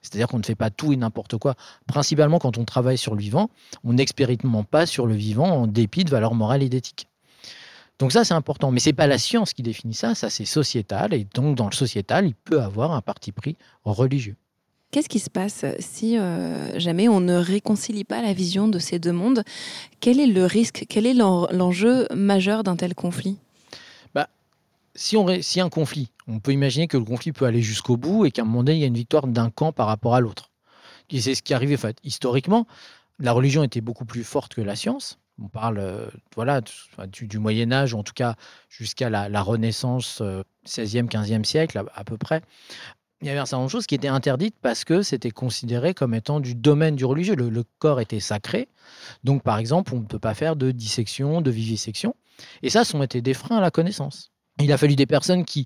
C'est-à-dire 0.00 0.28
qu'on 0.28 0.38
ne 0.38 0.44
fait 0.44 0.54
pas 0.54 0.70
tout 0.70 0.92
et 0.92 0.96
n'importe 0.96 1.36
quoi. 1.36 1.54
Principalement 1.86 2.38
quand 2.38 2.56
on 2.56 2.64
travaille 2.64 2.98
sur 2.98 3.14
le 3.14 3.20
vivant, 3.20 3.50
on 3.84 3.94
n'expérimente 3.94 4.68
pas 4.68 4.86
sur 4.86 5.06
le 5.06 5.14
vivant 5.14 5.48
en 5.48 5.66
dépit 5.66 6.04
de 6.04 6.10
valeurs 6.10 6.34
morales 6.34 6.62
et 6.62 6.68
d'éthique. 6.68 7.08
Donc 7.98 8.12
ça, 8.12 8.24
c'est 8.24 8.34
important. 8.34 8.70
Mais 8.70 8.80
ce 8.80 8.88
n'est 8.88 8.94
pas 8.94 9.06
la 9.06 9.18
science 9.18 9.52
qui 9.52 9.62
définit 9.62 9.94
ça, 9.94 10.14
ça 10.14 10.30
c'est 10.30 10.44
sociétal. 10.44 11.14
Et 11.14 11.26
donc 11.34 11.56
dans 11.56 11.66
le 11.66 11.74
sociétal, 11.74 12.26
il 12.26 12.34
peut 12.34 12.60
avoir 12.60 12.92
un 12.92 13.00
parti 13.00 13.32
pris 13.32 13.56
religieux. 13.84 14.36
Qu'est-ce 14.94 15.08
qui 15.08 15.18
se 15.18 15.28
passe 15.28 15.64
si 15.80 16.16
euh, 16.16 16.78
jamais 16.78 17.08
on 17.08 17.18
ne 17.18 17.34
réconcilie 17.34 18.04
pas 18.04 18.22
la 18.22 18.32
vision 18.32 18.68
de 18.68 18.78
ces 18.78 19.00
deux 19.00 19.10
mondes? 19.10 19.42
Quel 19.98 20.20
est 20.20 20.28
le 20.28 20.46
risque? 20.46 20.86
Quel 20.88 21.04
est 21.04 21.14
l'enjeu 21.14 22.06
majeur 22.14 22.62
d'un 22.62 22.76
tel 22.76 22.94
conflit? 22.94 23.36
Si, 24.94 25.16
on, 25.16 25.26
si 25.42 25.60
un 25.60 25.68
conflit, 25.68 26.12
on 26.28 26.38
peut 26.38 26.52
imaginer 26.52 26.86
que 26.86 26.96
le 26.96 27.02
conflit 27.02 27.32
peut 27.32 27.44
aller 27.44 27.60
jusqu'au 27.60 27.96
bout 27.96 28.24
et 28.24 28.30
qu'à 28.30 28.42
un 28.42 28.44
moment 28.44 28.62
donné, 28.62 28.78
il 28.78 28.80
y 28.82 28.84
a 28.84 28.86
une 28.86 28.94
victoire 28.94 29.26
d'un 29.26 29.50
camp 29.50 29.72
par 29.72 29.88
rapport 29.88 30.14
à 30.14 30.20
l'autre. 30.20 30.52
C'est 31.10 31.34
ce 31.34 31.42
qui 31.42 31.54
arrivait. 31.54 31.74
En 31.74 31.78
fait. 31.78 31.96
Historiquement, 32.04 32.68
la 33.18 33.32
religion 33.32 33.64
était 33.64 33.80
beaucoup 33.80 34.04
plus 34.04 34.22
forte 34.22 34.54
que 34.54 34.60
la 34.60 34.76
science. 34.76 35.18
On 35.42 35.48
parle 35.48 35.78
euh, 35.78 36.06
voilà, 36.36 36.60
du, 37.08 37.40
Moyen 37.40 37.72
Âge, 37.72 37.94
en 37.94 38.04
tout 38.04 38.12
cas 38.12 38.36
jusqu'à 38.68 39.10
la, 39.10 39.42
Renaissance, 39.42 40.22
16e, 40.64 40.98
euh, 40.98 41.08
15e 41.08 41.42
siècle 41.42 41.82
à, 41.92 42.04
peu 42.04 42.16
près. 42.16 42.42
Il 43.24 43.28
y 43.28 43.30
avait 43.30 43.40
un 43.40 43.46
certain 43.46 43.56
nombre 43.56 43.68
de 43.68 43.72
choses 43.72 43.86
qui 43.86 43.94
étaient 43.94 44.08
interdites 44.08 44.56
parce 44.60 44.84
que 44.84 45.00
c'était 45.00 45.30
considéré 45.30 45.94
comme 45.94 46.12
étant 46.12 46.40
du 46.40 46.54
domaine 46.54 46.94
du 46.94 47.06
religieux. 47.06 47.34
Le, 47.34 47.64
corps 47.78 48.02
était 48.02 48.20
sacré. 48.20 48.68
Donc, 49.24 49.42
par 49.42 49.56
exemple, 49.56 49.94
on 49.94 50.00
ne 50.00 50.04
peut 50.04 50.18
pas 50.18 50.34
faire 50.34 50.56
de 50.56 50.72
dissection, 50.72 51.40
de 51.40 51.50
vivisection. 51.50 52.14
Et 52.62 52.68
ça, 52.68 52.84
ça 52.84 52.98
ont 52.98 53.02
été 53.02 53.22
des 53.22 53.32
freins 53.32 53.56
à 53.56 53.60
la 53.62 53.70
connaissance. 53.70 54.30
Il 54.60 54.70
a 54.72 54.76
fallu 54.76 54.94
des 54.94 55.06
personnes 55.06 55.46
qui 55.46 55.64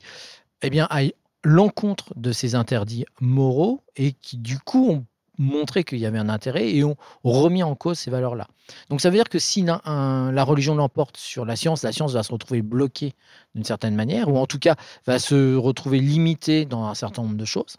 eh 0.62 0.70
bien, 0.70 0.86
aillent 0.88 1.14
l'encontre 1.42 2.12
de 2.14 2.30
ces 2.30 2.54
interdits 2.54 3.04
moraux 3.20 3.82
et 3.96 4.12
qui, 4.12 4.38
du 4.38 4.60
coup, 4.60 4.90
ont 4.92 5.04
montré 5.38 5.84
qu'il 5.84 5.98
y 5.98 6.06
avait 6.06 6.18
un 6.18 6.28
intérêt 6.28 6.68
et 6.68 6.84
ont 6.84 6.96
remis 7.24 7.62
en 7.62 7.74
cause 7.74 7.98
ces 7.98 8.10
valeurs-là. 8.10 8.46
Donc 8.90 9.00
ça 9.00 9.08
veut 9.10 9.16
dire 9.16 9.28
que 9.28 9.38
si 9.38 9.62
la 9.62 10.44
religion 10.44 10.74
l'emporte 10.74 11.16
sur 11.16 11.44
la 11.44 11.56
science, 11.56 11.82
la 11.82 11.92
science 11.92 12.12
va 12.12 12.22
se 12.22 12.32
retrouver 12.32 12.62
bloquée 12.62 13.14
d'une 13.54 13.64
certaine 13.64 13.94
manière, 13.94 14.28
ou 14.28 14.36
en 14.36 14.46
tout 14.46 14.58
cas 14.58 14.76
va 15.06 15.18
se 15.18 15.54
retrouver 15.54 16.00
limitée 16.00 16.64
dans 16.64 16.84
un 16.84 16.94
certain 16.94 17.22
nombre 17.22 17.36
de 17.36 17.44
choses. 17.44 17.76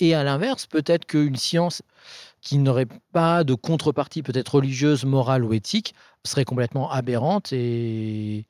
Et 0.00 0.14
à 0.14 0.24
l'inverse, 0.24 0.66
peut-être 0.66 1.06
qu'une 1.06 1.36
science 1.36 1.82
qui 2.40 2.58
n'aurait 2.58 2.88
pas 3.12 3.44
de 3.44 3.54
contrepartie 3.54 4.22
peut-être 4.22 4.56
religieuse, 4.56 5.04
morale 5.04 5.44
ou 5.44 5.54
éthique 5.54 5.94
serait 6.24 6.44
complètement 6.44 6.90
aberrante 6.90 7.52
et, 7.52 8.46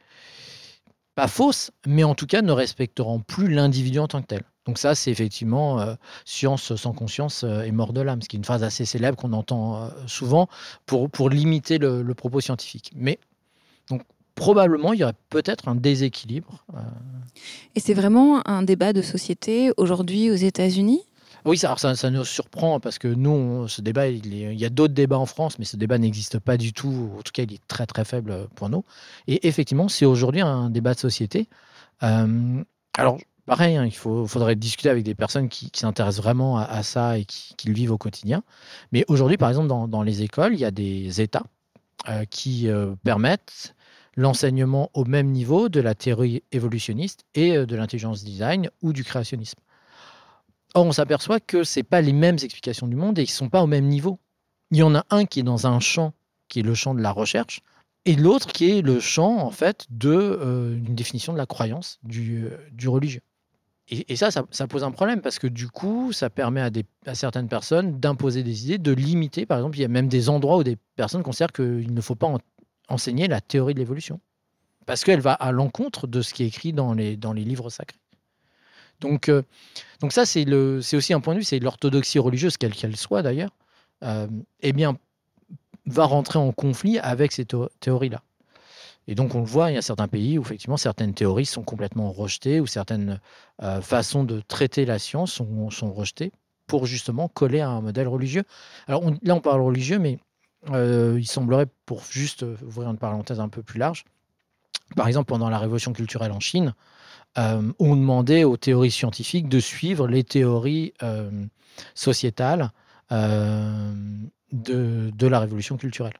pas 1.14 1.28
fausses, 1.28 1.70
mais 1.86 2.04
en 2.04 2.14
tout 2.14 2.26
cas 2.26 2.42
ne 2.42 2.52
respecteront 2.52 3.20
plus 3.20 3.48
l'individu 3.48 3.98
en 3.98 4.08
tant 4.08 4.22
que 4.22 4.26
tel. 4.26 4.42
Donc 4.66 4.78
ça, 4.78 4.94
c'est 4.94 5.10
effectivement 5.10 5.80
euh, 5.80 5.94
science 6.24 6.74
sans 6.76 6.92
conscience 6.92 7.44
euh, 7.44 7.62
et 7.62 7.72
mort 7.72 7.92
de 7.92 8.00
l'âme, 8.00 8.22
ce 8.22 8.28
qui 8.28 8.36
est 8.36 8.38
une 8.38 8.44
phrase 8.44 8.62
assez 8.62 8.84
célèbre 8.84 9.16
qu'on 9.16 9.32
entend 9.32 9.76
euh, 9.76 9.88
souvent 10.06 10.48
pour, 10.86 11.10
pour 11.10 11.28
limiter 11.28 11.78
le, 11.78 12.02
le, 12.02 12.14
propos 12.14 12.40
scientifique. 12.40 12.90
Mais 12.96 13.18
donc 13.90 14.02
probablement, 14.34 14.92
il 14.94 15.00
y 15.00 15.04
aurait 15.04 15.14
peut-être 15.28 15.68
un 15.68 15.74
déséquilibre. 15.74 16.64
Et 17.74 17.80
c'est 17.80 17.94
vraiment 17.94 18.46
un 18.48 18.62
débat 18.62 18.92
de 18.92 19.02
société 19.02 19.70
aujourd'hui 19.76 20.30
aux 20.30 20.36
États-Unis? 20.36 21.02
Oui, 21.44 21.58
ça, 21.58 21.76
ça, 21.76 22.10
nous 22.10 22.24
surprend 22.24 22.80
parce 22.80 22.98
que 22.98 23.06
nous, 23.06 23.68
ce 23.68 23.82
débat, 23.82 24.08
il, 24.08 24.54
y 24.54 24.64
a 24.64 24.70
d'autres 24.70 24.94
débats 24.94 25.18
en 25.18 25.26
France, 25.26 25.58
mais 25.58 25.66
ce 25.66 25.76
débat 25.76 25.98
n'existe 25.98 26.38
pas 26.38 26.56
du 26.56 26.72
tout. 26.72 27.10
En 27.18 27.22
tout 27.22 27.32
cas, 27.32 27.42
il 27.42 27.52
est 27.52 27.66
très 27.68 27.84
très 27.84 28.06
faible 28.06 28.48
pour 28.54 28.70
nous. 28.70 28.82
Et 29.28 29.46
effectivement, 29.46 29.88
c'est 29.88 30.06
aujourd'hui 30.06 30.40
un 30.40 30.70
débat 30.70 30.94
de 30.94 30.98
société. 31.00 31.48
Alors, 32.00 33.18
pareil, 33.46 33.76
hein, 33.76 33.84
il 33.84 33.94
faut, 33.94 34.26
faudrait 34.26 34.56
discuter 34.56 34.88
avec 34.88 35.04
des 35.04 35.14
personnes 35.14 35.48
qui, 35.48 35.70
s'intéressent 35.74 36.22
vraiment 36.22 36.58
à, 36.58 36.82
ça 36.82 37.18
et 37.18 37.24
qui, 37.24 37.68
le 37.68 37.74
vivent 37.74 37.92
au 37.92 37.98
quotidien. 37.98 38.42
Mais 38.92 39.04
aujourd'hui, 39.08 39.36
par 39.36 39.48
exemple, 39.48 39.68
dans, 39.68 40.02
les 40.02 40.22
écoles, 40.22 40.54
il 40.54 40.60
y 40.60 40.64
a 40.64 40.70
des 40.70 41.20
États 41.20 41.44
euh, 42.08 42.24
qui 42.24 42.68
euh, 42.68 42.94
permettent 43.04 43.74
l'enseignement 44.16 44.90
au 44.94 45.04
même 45.04 45.30
niveau 45.30 45.68
de 45.68 45.80
la 45.80 45.94
théorie 45.94 46.42
évolutionniste 46.52 47.24
et 47.34 47.56
de 47.56 47.76
l'intelligence 47.76 48.22
design 48.22 48.70
ou 48.80 48.92
du 48.92 49.02
créationnisme. 49.02 49.58
Or, 50.74 50.86
on 50.86 50.92
s'aperçoit 50.92 51.40
que 51.40 51.64
ce 51.64 51.80
pas 51.80 52.00
les 52.00 52.12
mêmes 52.12 52.38
explications 52.42 52.86
du 52.86 52.96
monde 52.96 53.18
et 53.18 53.24
qu'ils 53.24 53.32
ne 53.32 53.36
sont 53.36 53.48
pas 53.48 53.62
au 53.62 53.66
même 53.66 53.86
niveau. 53.86 54.18
Il 54.70 54.78
y 54.78 54.82
en 54.82 54.94
a 54.94 55.04
un 55.10 55.24
qui 55.24 55.40
est 55.40 55.44
dans 55.44 55.66
un 55.66 55.80
champ, 55.80 56.14
qui 56.48 56.60
est 56.60 56.62
le 56.62 56.74
champ 56.74 56.94
de 56.94 57.00
la 57.00 57.12
recherche, 57.12 57.60
et 58.04 58.16
l'autre 58.16 58.48
qui 58.48 58.70
est 58.70 58.82
le 58.82 59.00
champ, 59.00 59.38
en 59.38 59.50
fait, 59.50 59.86
de 59.90 60.10
euh, 60.10 60.76
définition 60.80 61.32
de 61.32 61.38
la 61.38 61.46
croyance 61.46 61.98
du, 62.02 62.46
euh, 62.46 62.58
du 62.72 62.88
religieux. 62.88 63.22
Et, 63.88 64.16
ça, 64.16 64.30
ça, 64.30 64.66
pose 64.66 64.82
un 64.82 64.90
problème 64.92 65.20
parce 65.20 65.38
que 65.38 65.46
du 65.46 65.68
coup, 65.68 66.10
ça 66.12 66.30
permet 66.30 66.62
à, 67.06 67.14
certaines 67.14 67.48
personnes 67.48 68.00
d'imposer 68.00 68.42
des 68.42 68.64
idées, 68.64 68.78
de 68.78 68.92
limiter. 68.92 69.44
Par 69.44 69.58
exemple, 69.58 69.76
il 69.76 69.82
y 69.82 69.84
a 69.84 69.88
même 69.88 70.08
des 70.08 70.30
endroits 70.30 70.56
où 70.56 70.64
des 70.64 70.78
personnes 70.96 71.22
considèrent 71.22 71.52
qu'il 71.52 71.92
ne 71.92 72.00
faut 72.00 72.14
pas 72.14 72.34
enseigner 72.88 73.28
la 73.28 73.42
théorie 73.42 73.74
de 73.74 73.80
l'évolution 73.80 74.20
parce 74.86 75.04
qu'elle 75.04 75.20
va 75.20 75.32
à 75.32 75.52
l'encontre 75.52 76.06
de 76.06 76.22
ce 76.22 76.34
qui 76.34 76.44
est 76.44 76.46
écrit 76.46 76.72
dans 76.72 76.94
les, 76.94 77.16
dans 77.16 77.32
les 77.32 77.44
livres 77.44 77.70
sacrés. 77.70 77.98
Donc, 79.00 79.28
euh, 79.28 79.42
donc 80.00 80.12
ça, 80.12 80.24
c'est 80.24 80.46
aussi 80.50 81.12
un 81.12 81.20
point 81.20 81.34
de 81.34 81.40
vue, 81.40 81.44
c'est 81.44 81.58
l'orthodoxie 81.58 82.18
religieuse, 82.18 82.56
quelle 82.56 82.74
qu'elle 82.74 82.96
soit 82.96 83.22
d'ailleurs, 83.22 83.50
euh, 84.02 84.26
eh 84.60 84.72
bien, 84.72 84.96
va 85.86 86.04
rentrer 86.04 86.38
en 86.38 86.52
conflit 86.52 86.98
avec 86.98 87.32
ces 87.32 87.44
théories-là. 87.80 88.22
Et 89.06 89.14
donc, 89.14 89.34
on 89.34 89.40
le 89.40 89.46
voit, 89.46 89.70
il 89.70 89.74
y 89.74 89.78
a 89.78 89.82
certains 89.82 90.08
pays 90.08 90.38
où, 90.38 90.42
effectivement, 90.42 90.76
certaines 90.76 91.14
théories 91.14 91.46
sont 91.46 91.62
complètement 91.62 92.10
rejetées, 92.10 92.60
ou 92.60 92.66
certaines 92.66 93.20
euh, 93.62 93.80
façons 93.80 94.24
de 94.24 94.40
traiter 94.40 94.86
la 94.86 94.98
science 94.98 95.32
sont, 95.32 95.92
rejetées 95.92 96.32
pour 96.66 96.86
justement 96.86 97.28
coller 97.28 97.60
à 97.60 97.68
un 97.68 97.82
modèle 97.82 98.08
religieux. 98.08 98.44
Alors, 98.86 99.02
là, 99.22 99.34
on 99.34 99.40
parle 99.40 99.60
religieux, 99.60 99.98
mais 99.98 100.18
il 100.72 101.26
semblerait, 101.26 101.66
pour 101.84 102.02
juste 102.10 102.42
ouvrir 102.42 102.88
une 102.88 102.96
parenthèse 102.96 103.38
un 103.38 103.50
peu 103.50 103.62
plus 103.62 103.78
large, 103.78 104.04
par 104.96 105.08
exemple, 105.08 105.26
pendant 105.26 105.48
la 105.48 105.58
révolution 105.58 105.92
culturelle 105.92 106.32
en 106.32 106.40
Chine, 106.40 106.74
euh, 107.38 107.72
on 107.78 107.96
demandait 107.96 108.44
aux 108.44 108.56
théories 108.56 108.90
scientifiques 108.90 109.48
de 109.48 109.58
suivre 109.58 110.06
les 110.06 110.22
théories 110.22 110.94
euh, 111.02 111.30
sociétales 111.94 112.70
euh, 113.10 113.92
de, 114.52 115.26
la 115.26 115.40
révolution 115.40 115.76
culturelle. 115.76 116.14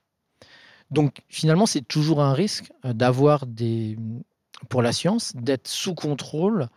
Donc 0.90 1.22
finalement, 1.28 1.66
c'est 1.66 1.86
toujours 1.86 2.22
un 2.22 2.32
risque 2.32 2.72
d'avoir 2.84 3.46
des, 3.46 3.96
pour 4.68 4.82
la 4.82 4.92
science, 4.92 5.32
d'être 5.34 5.68
sous 5.68 5.94
contrôle 5.94 6.68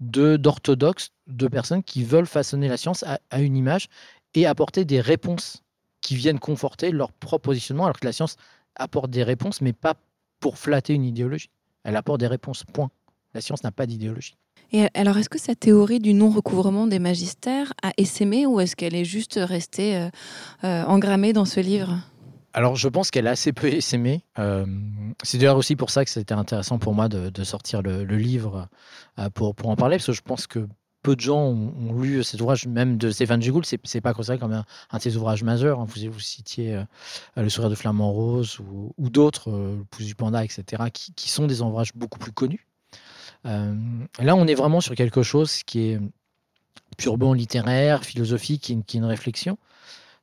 d'orthodoxes, 0.00 1.10
de, 1.26 1.48
personnes 1.48 1.82
qui 1.82 2.04
veulent 2.04 2.26
façonner 2.26 2.68
la 2.68 2.76
science 2.76 3.04
à, 3.04 3.40
une 3.40 3.56
image 3.56 3.88
et 4.34 4.46
apporter 4.46 4.84
des 4.84 5.00
réponses 5.00 5.62
qui 6.00 6.16
viennent 6.16 6.38
conforter 6.38 6.90
leur 6.90 7.12
propre 7.12 7.44
positionnement, 7.44 7.84
alors 7.84 7.98
que 7.98 8.06
la 8.06 8.12
science 8.12 8.36
apporte 8.76 9.10
des 9.10 9.22
réponses, 9.22 9.60
mais 9.60 9.72
pas 9.72 9.94
pour 10.40 10.58
flatter 10.58 10.92
une 10.92 11.04
idéologie. 11.04 11.48
Elle 11.84 11.96
apporte 11.96 12.20
des 12.20 12.26
réponses, 12.26 12.64
point. 12.64 12.90
La 13.32 13.40
science 13.40 13.64
n'a 13.64 13.70
pas 13.70 13.86
d'idéologie. 13.86 14.36
Et 14.72 14.88
alors, 14.94 15.16
est-ce 15.18 15.28
que 15.28 15.38
cette 15.38 15.60
théorie 15.60 16.00
du 16.00 16.14
non-recouvrement 16.14 16.86
des 16.86 16.98
magistères 16.98 17.72
a 17.82 17.92
essaimé 17.96 18.46
ou 18.46 18.60
est-ce 18.60 18.76
qu'elle 18.76 18.94
est 18.94 19.04
juste 19.04 19.38
restée 19.40 19.96
euh, 19.96 20.08
euh, 20.64 20.84
engrammée 20.84 21.32
dans 21.32 21.44
ce 21.44 21.60
livre? 21.60 21.98
Alors, 22.54 22.76
je 22.76 22.86
pense 22.88 23.10
qu'elle 23.10 23.26
a 23.26 23.32
assez 23.32 23.52
peu 23.52 23.66
essaimé. 23.66 24.22
Euh, 24.38 24.64
c'est 25.24 25.38
d'ailleurs 25.38 25.56
aussi 25.56 25.74
pour 25.74 25.90
ça 25.90 26.04
que 26.04 26.10
c'était 26.10 26.34
intéressant 26.34 26.78
pour 26.78 26.94
moi 26.94 27.08
de, 27.08 27.44
sortir 27.44 27.82
le, 27.82 28.04
livre 28.04 28.68
euh, 29.18 29.28
pour, 29.28 29.54
en 29.64 29.74
parler, 29.74 29.96
parce 29.96 30.06
que 30.06 30.12
je 30.12 30.22
pense 30.22 30.46
que 30.46 30.68
peu 31.02 31.16
de 31.16 31.20
gens 31.20 31.40
ont, 31.40 32.00
lu 32.00 32.22
cet 32.22 32.40
ouvrage, 32.40 32.68
même 32.68 32.96
de 32.96 33.10
Stéphane 33.10 33.42
Gigoul. 33.42 33.66
C'est, 33.66 33.80
c'est 33.82 34.00
pas 34.00 34.14
considéré 34.14 34.38
comme 34.38 34.52
un, 34.52 34.64
un, 34.92 34.96
de 34.98 35.02
ses 35.02 35.16
ouvrages 35.16 35.42
majeurs. 35.42 35.80
Hein. 35.80 35.86
Vous, 35.88 36.20
citiez 36.20 36.76
euh, 36.76 36.84
Le 37.36 37.48
sourire 37.48 37.70
de 37.70 37.74
Flamand 37.74 38.12
Rose 38.12 38.60
ou, 38.60 39.10
d'autres, 39.10 39.50
Le 39.50 39.84
pouce 39.90 40.06
du 40.06 40.14
panda, 40.14 40.44
etc., 40.44 40.84
qui, 40.92 41.12
qui, 41.12 41.30
sont 41.30 41.48
des 41.48 41.60
ouvrages 41.60 41.92
beaucoup 41.96 42.20
plus 42.20 42.32
connus. 42.32 42.68
là, 43.42 44.36
on 44.36 44.46
est 44.46 44.54
vraiment 44.54 44.80
sur 44.80 44.94
quelque 44.94 45.24
chose 45.24 45.64
qui 45.64 45.90
est 45.90 46.00
purement 46.98 47.32
littéraire, 47.32 48.04
philosophique, 48.04 48.62
qui, 48.62 48.80
qui 48.84 48.96
est 48.96 49.00
une 49.00 49.06
réflexion 49.06 49.58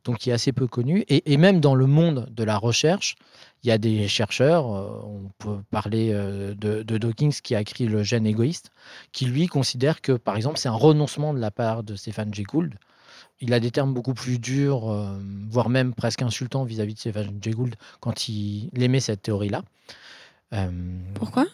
donc 0.03 0.17
qui 0.17 0.29
est 0.29 0.33
assez 0.33 0.51
peu 0.51 0.67
connu. 0.67 1.03
Et, 1.07 1.37
même 1.37 1.59
dans 1.59 1.75
le 1.75 1.85
monde 1.85 2.27
de 2.31 2.43
la 2.43 2.57
recherche, 2.57 3.15
il 3.63 3.67
y 3.67 3.71
a 3.71 3.77
des 3.77 4.07
chercheurs, 4.07 4.73
euh, 4.73 5.01
on 5.03 5.31
peut 5.37 5.61
parler 5.69 6.11
euh, 6.11 6.53
de, 6.55 6.97
Dawkins 6.97 7.31
qui 7.43 7.55
a 7.55 7.61
écrit 7.61 7.85
Le 7.85 8.03
gène 8.03 8.25
égoïste, 8.25 8.71
qui 9.11 9.25
lui 9.25 9.47
considère 9.47 10.01
que, 10.01 10.13
par 10.13 10.35
exemple, 10.35 10.57
c'est 10.57 10.69
un 10.69 10.73
renoncement 10.73 11.33
de 11.33 11.39
la 11.39 11.51
part 11.51 11.83
de 11.83 11.95
Stéphane 11.95 12.33
Jay 12.33 12.43
Gould. 12.43 12.73
Il 13.39 13.53
a 13.53 13.59
des 13.59 13.71
termes 13.71 13.93
beaucoup 13.93 14.13
plus 14.13 14.39
durs, 14.39 14.91
euh, 14.91 15.19
voire 15.49 15.69
même 15.69 15.93
presque 15.93 16.21
insultants 16.21 16.63
vis-à-vis 16.63 16.95
de 16.95 16.99
Stéphane 16.99 17.37
Jay 17.41 17.51
Gould 17.51 17.75
quand 17.99 18.27
il 18.27 18.69
aimait 18.81 18.99
cette 18.99 19.21
théorie-là. 19.23 19.63
Pourquoi? 21.13 21.45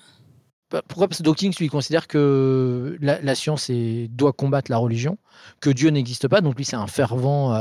Bah, 0.72 0.82
pourquoi? 0.88 1.08
Parce 1.08 1.20
que 1.20 1.24
Dawkins, 1.24 1.52
lui, 1.60 1.70
considère 1.70 2.08
que 2.08 2.98
la, 3.00 3.36
science 3.36 3.70
doit 3.70 4.34
combattre 4.34 4.72
la 4.72 4.78
religion, 4.78 5.18
que 5.62 5.70
Dieu 5.70 5.92
n'existe 5.92 6.28
pas, 6.28 6.42
donc 6.42 6.58
lui, 6.58 6.66
c'est 6.66 6.76
un 6.76 6.88
fervent 6.88 7.54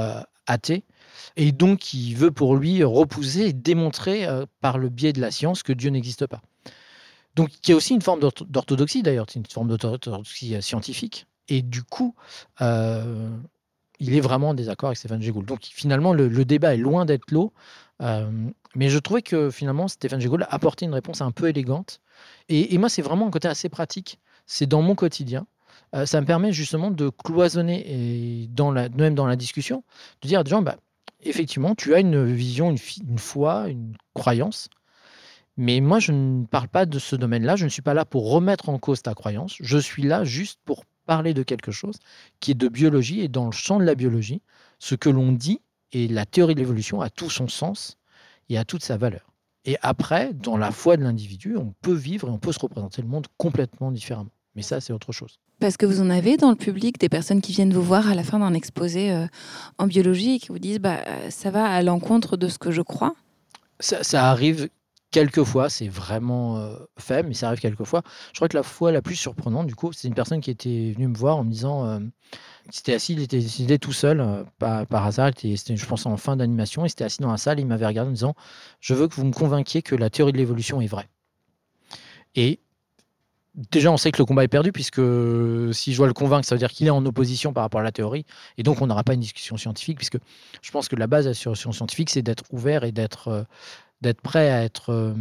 athée. 0.46 0.84
Et 1.36 1.52
donc, 1.52 1.92
il 1.94 2.14
veut 2.14 2.30
pour 2.30 2.56
lui 2.56 2.82
repousser 2.84 3.42
et 3.42 3.52
démontrer 3.52 4.26
euh, 4.26 4.46
par 4.60 4.78
le 4.78 4.88
biais 4.88 5.12
de 5.12 5.20
la 5.20 5.30
science 5.30 5.62
que 5.62 5.72
Dieu 5.72 5.90
n'existe 5.90 6.26
pas. 6.26 6.40
Donc, 7.34 7.50
y 7.68 7.72
a 7.72 7.76
aussi 7.76 7.94
une 7.94 8.02
forme 8.02 8.20
d'orthodoxie, 8.20 9.02
d'ailleurs, 9.02 9.26
c'est 9.28 9.38
une 9.38 9.46
forme 9.46 9.68
d'orthodoxie 9.68 10.56
euh, 10.56 10.60
scientifique. 10.60 11.26
Et 11.48 11.62
du 11.62 11.82
coup, 11.82 12.14
euh, 12.60 13.30
il 14.00 14.14
est 14.14 14.20
vraiment 14.20 14.50
en 14.50 14.54
désaccord 14.54 14.88
avec 14.88 14.98
Stéphane 14.98 15.22
Jay 15.22 15.32
Donc, 15.32 15.60
finalement, 15.62 16.12
le, 16.12 16.44
débat 16.44 16.74
est 16.74 16.78
loin 16.78 17.04
d'être 17.04 17.30
l'eau. 17.30 17.52
mais 18.00 18.88
je 18.88 18.98
trouvais 18.98 19.22
que 19.22 19.50
finalement, 19.50 19.88
Stéphane 19.88 20.20
Jay 20.20 20.28
Gould 20.28 20.46
apportait 20.50 20.86
une 20.86 20.94
réponse 20.94 21.20
un 21.20 21.30
peu 21.30 21.48
élégante. 21.48 22.00
Et, 22.48 22.74
et 22.74 22.78
moi, 22.78 22.88
c'est 22.88 23.02
vraiment 23.02 23.28
un 23.28 23.30
côté 23.30 23.48
assez 23.48 23.68
pratique. 23.68 24.18
C'est 24.46 24.66
dans 24.66 24.82
mon 24.82 24.94
quotidien. 24.94 25.46
Euh, 25.96 26.06
ça 26.06 26.20
me 26.20 26.26
permet 26.26 26.52
justement 26.52 26.90
de 26.90 27.08
cloisonner, 27.08 27.84
et 27.88 28.48
dans 28.48 28.72
même 28.72 29.14
dans 29.14 29.26
la 29.26 29.36
discussion, 29.36 29.82
de 30.22 30.28
dire 30.28 30.40
à 30.40 30.44
des 30.44 30.50
gens, 30.50 30.62
bah, 30.62 30.76
effectivement, 31.22 31.74
tu 31.74 31.94
as 31.94 32.00
une 32.00 32.24
vision, 32.24 32.74
une 33.08 33.18
foi, 33.18 33.68
une 33.68 33.96
croyance, 34.14 34.68
mais 35.56 35.80
moi, 35.80 35.98
je 36.00 36.12
ne 36.12 36.44
parle 36.44 36.68
pas 36.68 36.84
de 36.84 36.98
ce 36.98 37.16
domaine-là, 37.16 37.56
je 37.56 37.64
ne 37.64 37.70
suis 37.70 37.82
pas 37.82 37.94
là 37.94 38.04
pour 38.04 38.30
remettre 38.30 38.68
en 38.68 38.78
cause 38.78 39.02
ta 39.02 39.14
croyance, 39.14 39.56
je 39.60 39.78
suis 39.78 40.02
là 40.02 40.24
juste 40.24 40.60
pour 40.64 40.84
parler 41.06 41.32
de 41.34 41.42
quelque 41.42 41.72
chose 41.72 41.98
qui 42.40 42.50
est 42.50 42.54
de 42.54 42.68
biologie, 42.68 43.20
et 43.20 43.28
dans 43.28 43.46
le 43.46 43.52
champ 43.52 43.78
de 43.78 43.84
la 43.84 43.94
biologie, 43.94 44.42
ce 44.78 44.94
que 44.94 45.08
l'on 45.08 45.32
dit 45.32 45.60
et 45.92 46.08
la 46.08 46.26
théorie 46.26 46.54
de 46.54 46.60
l'évolution 46.60 47.00
a 47.00 47.08
tout 47.10 47.30
son 47.30 47.48
sens 47.48 47.96
et 48.50 48.58
a 48.58 48.64
toute 48.64 48.84
sa 48.84 48.96
valeur. 48.96 49.32
Et 49.64 49.78
après, 49.82 50.34
dans 50.34 50.56
la 50.56 50.70
foi 50.72 50.96
de 50.96 51.02
l'individu, 51.02 51.56
on 51.56 51.74
peut 51.80 51.94
vivre 51.94 52.28
et 52.28 52.30
on 52.30 52.38
peut 52.38 52.52
se 52.52 52.58
représenter 52.58 53.02
le 53.02 53.08
monde 53.08 53.26
complètement 53.38 53.90
différemment. 53.90 54.30
Mais 54.56 54.62
ça, 54.62 54.80
c'est 54.80 54.94
autre 54.94 55.12
chose. 55.12 55.38
Parce 55.60 55.76
que 55.76 55.84
vous 55.84 56.00
en 56.00 56.08
avez 56.08 56.38
dans 56.38 56.48
le 56.48 56.56
public 56.56 56.98
des 56.98 57.10
personnes 57.10 57.42
qui 57.42 57.52
viennent 57.52 57.72
vous 57.72 57.82
voir 57.82 58.08
à 58.08 58.14
la 58.14 58.24
fin 58.24 58.38
d'un 58.38 58.54
exposé 58.54 59.12
euh, 59.12 59.26
en 59.78 59.86
biologie 59.86 60.36
et 60.36 60.38
qui 60.38 60.48
vous 60.48 60.58
disent 60.58 60.80
bah, 60.80 61.00
euh, 61.06 61.30
ça 61.30 61.50
va 61.50 61.66
à 61.66 61.82
l'encontre 61.82 62.38
de 62.38 62.48
ce 62.48 62.58
que 62.58 62.70
je 62.70 62.82
crois 62.82 63.14
ça, 63.78 64.30
arrive 64.30 64.70
quelquefois, 65.10 65.68
c'est 65.68 65.88
vraiment 65.88 66.56
euh, 66.56 66.76
faible, 66.98 67.28
mais 67.28 67.34
ça 67.34 67.48
arrive 67.48 67.60
quelquefois. 67.60 68.02
Je 68.32 68.38
crois 68.38 68.48
que 68.48 68.56
la 68.56 68.62
fois 68.62 68.90
la 68.90 69.02
plus 69.02 69.16
surprenante, 69.16 69.66
du 69.66 69.74
coup, 69.74 69.92
c'est 69.92 70.08
une 70.08 70.14
personne 70.14 70.40
qui 70.40 70.50
était 70.50 70.92
venue 70.96 71.08
me 71.08 71.16
voir 71.16 71.36
en 71.36 71.44
me 71.44 71.50
disant 71.50 72.00
il 72.64 72.72
s'était 72.72 72.94
assis, 72.94 73.12
il 73.12 73.20
était, 73.20 73.78
tout 73.78 73.92
seul, 73.92 74.46
par, 74.58 74.86
par, 74.86 75.04
hasard, 75.04 75.32
c'était, 75.36 75.76
je 75.76 75.86
pense, 75.86 76.06
en 76.06 76.16
fin 76.16 76.36
d'animation, 76.36 76.86
il 76.86 76.88
s'était 76.88 77.04
assis 77.04 77.20
dans 77.20 77.30
la 77.30 77.36
salle, 77.36 77.60
il 77.60 77.66
m'avait 77.66 77.86
regardé 77.86 78.08
en 78.08 78.12
me 78.12 78.16
disant 78.16 78.34
Je 78.80 78.94
veux 78.94 79.08
que 79.08 79.14
vous 79.14 79.26
me 79.26 79.32
convainquiez 79.32 79.82
que 79.82 79.94
la 79.94 80.08
théorie 80.08 80.32
de 80.32 80.38
l'évolution 80.38 80.80
est 80.80 80.86
vraie. 80.86 81.10
Et 82.34 82.60
déjà, 83.56 83.90
on 83.90 83.96
sait 83.96 84.12
que 84.12 84.18
le 84.18 84.24
combat 84.24 84.44
est 84.44 84.48
perdu, 84.48 84.72
puisque 84.72 85.00
si 85.72 85.92
je 85.92 85.96
dois 85.96 86.06
le 86.06 86.12
convaincre, 86.12 86.46
ça 86.46 86.54
veut 86.54 86.58
dire 86.58 86.70
qu'il 86.70 86.86
est 86.86 86.90
en 86.90 87.04
opposition 87.06 87.52
par 87.52 87.62
rapport 87.62 87.80
à 87.80 87.84
la 87.84 87.92
théorie. 87.92 88.26
Et 88.58 88.62
donc, 88.62 88.82
on 88.82 88.86
n'aura 88.86 89.04
pas 89.04 89.14
une 89.14 89.20
discussion 89.20 89.56
scientifique, 89.56 89.96
puisque 89.96 90.18
je 90.62 90.70
pense 90.70 90.88
que 90.88 90.96
la 90.96 91.06
base 91.06 91.24
de 91.24 91.30
la 91.30 91.32
discussion 91.32 91.72
scientifique, 91.72 92.10
c'est 92.10 92.22
d'être 92.22 92.44
ouvert 92.52 92.84
et 92.84 92.92
d'être 92.92 93.28
euh, 93.28 93.42
d'être 94.02 94.20
prêt 94.20 94.50
à 94.50 94.62
être 94.62 94.90
euh, 94.90 95.14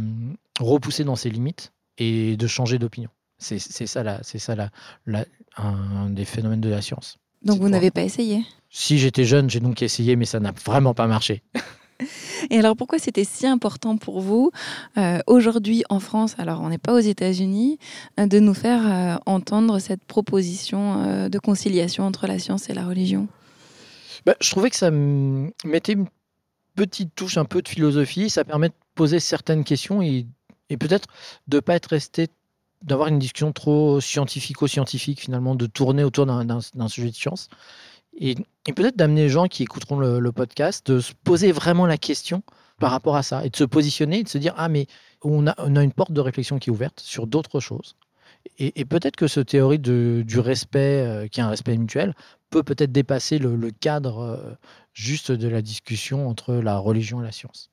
repoussé 0.60 1.02
dans 1.02 1.16
ses 1.16 1.30
limites 1.30 1.72
et 1.96 2.36
de 2.36 2.46
changer 2.46 2.78
d'opinion. 2.78 3.08
C'est 3.38 3.58
ça, 3.58 4.02
la, 4.02 4.22
ça 4.22 4.54
la, 4.54 5.24
un 5.56 6.10
des 6.10 6.24
phénomènes 6.24 6.60
de 6.60 6.70
la 6.70 6.80
science. 6.80 7.18
Donc, 7.42 7.60
vous 7.60 7.68
n'avez 7.68 7.90
pas 7.90 8.02
essayé? 8.02 8.44
Si 8.70 8.98
j'étais 8.98 9.24
jeune, 9.24 9.48
j'ai 9.50 9.60
donc 9.60 9.82
essayé, 9.82 10.16
mais 10.16 10.24
ça 10.24 10.40
n'a 10.40 10.52
vraiment 10.64 10.94
pas 10.94 11.06
marché. 11.06 11.42
Et 12.50 12.58
alors 12.58 12.76
pourquoi 12.76 12.98
c'était 12.98 13.24
si 13.24 13.46
important 13.46 13.96
pour 13.96 14.20
vous 14.20 14.50
euh, 14.98 15.18
aujourd'hui 15.26 15.84
en 15.88 16.00
France, 16.00 16.34
alors 16.38 16.60
on 16.60 16.68
n'est 16.68 16.78
pas 16.78 16.94
aux 16.94 16.98
États-Unis, 16.98 17.78
euh, 18.18 18.26
de 18.26 18.38
nous 18.38 18.54
faire 18.54 18.86
euh, 18.86 19.18
entendre 19.26 19.78
cette 19.78 20.04
proposition 20.04 21.28
de 21.28 21.38
conciliation 21.38 22.04
entre 22.04 22.26
la 22.26 22.38
science 22.38 22.68
et 22.68 22.74
la 22.74 22.86
religion? 22.86 23.28
Bah, 24.24 24.34
Je 24.40 24.50
trouvais 24.50 24.70
que 24.70 24.76
ça 24.76 24.90
mettait 24.90 25.92
une 25.92 26.06
petite 26.74 27.14
touche 27.14 27.38
un 27.38 27.44
peu 27.44 27.62
de 27.62 27.68
philosophie, 27.68 28.30
ça 28.30 28.44
permet 28.44 28.68
de 28.68 28.74
poser 28.94 29.20
certaines 29.20 29.64
questions 29.64 30.02
et, 30.02 30.26
et 30.68 30.76
peut-être 30.76 31.08
de 31.48 31.56
ne 31.56 31.60
pas 31.60 31.74
être 31.74 31.86
resté 31.86 32.28
d'avoir 32.82 33.08
une 33.08 33.18
discussion 33.18 33.52
trop 33.52 34.00
scientifico-scientifique 34.00 35.20
finalement, 35.20 35.54
de 35.54 35.66
tourner 35.66 36.04
autour 36.04 36.26
d'un 36.26 36.88
sujet 36.88 37.10
de 37.10 37.14
science 37.14 37.48
et, 38.18 38.34
peut-être 38.74 38.96
d'amener 38.96 39.22
les 39.22 39.28
gens 39.28 39.46
qui 39.46 39.62
écouteront 39.62 39.98
le, 39.98 40.32
podcast 40.32 40.90
de 40.90 41.00
se 41.00 41.12
poser 41.24 41.52
vraiment 41.52 41.86
la 41.86 41.98
question 41.98 42.42
par 42.78 42.90
rapport 42.90 43.16
à 43.16 43.22
ça 43.22 43.44
et 43.44 43.50
de 43.50 43.56
se 43.56 43.64
positionner 43.64 44.20
et 44.20 44.22
de 44.22 44.28
se 44.28 44.38
dire 44.38 44.54
ah 44.56 44.68
mais 44.68 44.86
on 45.22 45.46
a, 45.46 45.54
on 45.58 45.76
a 45.76 45.82
une 45.82 45.92
porte 45.92 46.12
de 46.12 46.20
réflexion 46.20 46.58
qui 46.58 46.70
est 46.70 46.72
ouverte 46.72 47.00
sur 47.00 47.26
d'autres 47.26 47.60
choses 47.60 47.96
et, 48.58 48.84
peut-être 48.84 49.16
que 49.16 49.26
ce 49.26 49.40
théorie 49.40 49.78
du 49.78 50.38
respect 50.38 51.04
euh, 51.04 51.28
qui 51.28 51.40
est 51.40 51.42
un 51.42 51.48
respect 51.48 51.76
mutuel 51.76 52.14
peut 52.50 52.62
peut-être 52.62 52.92
dépasser 52.92 53.38
le, 53.38 53.56
le 53.56 53.70
cadre 53.70 54.20
euh, 54.20 54.54
juste 54.92 55.32
de 55.32 55.48
la 55.48 55.62
discussion 55.62 56.28
entre 56.28 56.54
la 56.54 56.78
religion 56.78 57.20
et 57.20 57.24
la 57.24 57.32
science. 57.32 57.70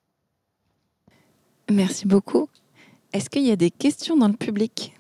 Merci 1.71 2.07
beaucoup. 2.07 2.49
Est-ce 3.13 3.29
qu'il 3.29 3.45
y 3.45 3.51
a 3.51 3.55
des 3.55 3.71
questions 3.71 4.17
dans 4.17 4.27
le 4.27 4.33
public? 4.33 4.93